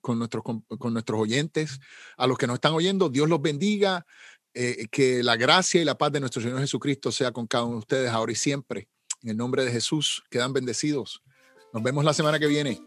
con, 0.01 0.19
nuestros, 0.19 0.43
con, 0.43 0.93
nuestros 0.93 1.21
oyentes. 1.21 1.79
A 2.17 2.27
los 2.27 2.37
que 2.37 2.47
nos 2.47 2.55
están 2.55 2.73
oyendo, 2.73 3.07
Dios 3.07 3.29
los 3.29 3.41
bendiga. 3.41 4.05
Eh, 4.53 4.87
que 4.91 5.23
la 5.23 5.37
gracia 5.37 5.81
y 5.81 5.85
la 5.85 5.97
paz 5.97 6.11
de 6.11 6.19
nuestro 6.19 6.41
Señor 6.41 6.59
Jesucristo 6.59 7.13
sea 7.13 7.31
con 7.31 7.47
cada 7.47 7.63
uno 7.63 7.75
de 7.75 7.79
ustedes 7.79 8.09
ahora 8.09 8.33
y 8.33 8.35
siempre. 8.35 8.89
En 9.23 9.29
el 9.29 9.37
nombre 9.37 9.63
de 9.63 9.71
Jesús, 9.71 10.21
quedan 10.29 10.51
bendecidos. 10.51 11.23
Nos 11.71 11.81
vemos 11.81 12.03
la 12.03 12.13
semana 12.13 12.37
que 12.37 12.47
viene. 12.47 12.81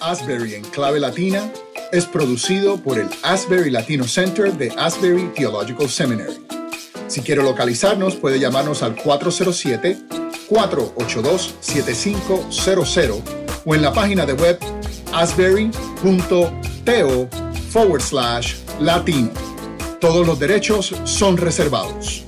Asbury 0.00 0.54
en 0.54 0.64
clave 0.64 1.00
latina 1.00 1.52
es 1.92 2.06
producido 2.06 2.82
por 2.82 2.98
el 2.98 3.10
Asbury 3.24 3.70
Latino 3.70 4.04
Center 4.04 4.54
de 4.54 4.70
Asbury 4.70 5.34
Theological 5.34 5.90
Seminary. 5.90 6.46
Si 7.08 7.20
quiere 7.20 7.42
localizarnos, 7.42 8.16
puede 8.16 8.40
llamarnos 8.40 8.82
al 8.82 8.96
407 8.96 10.17
482-7500 10.50 13.22
o 13.64 13.74
en 13.74 13.82
la 13.82 13.92
página 13.92 14.24
de 14.26 14.34
web 14.34 14.58
asbury.to 15.12 16.50
forward 17.70 18.00
slash 18.00 18.56
latino. 18.80 19.30
Todos 20.00 20.26
los 20.26 20.38
derechos 20.38 20.94
son 21.04 21.36
reservados. 21.36 22.24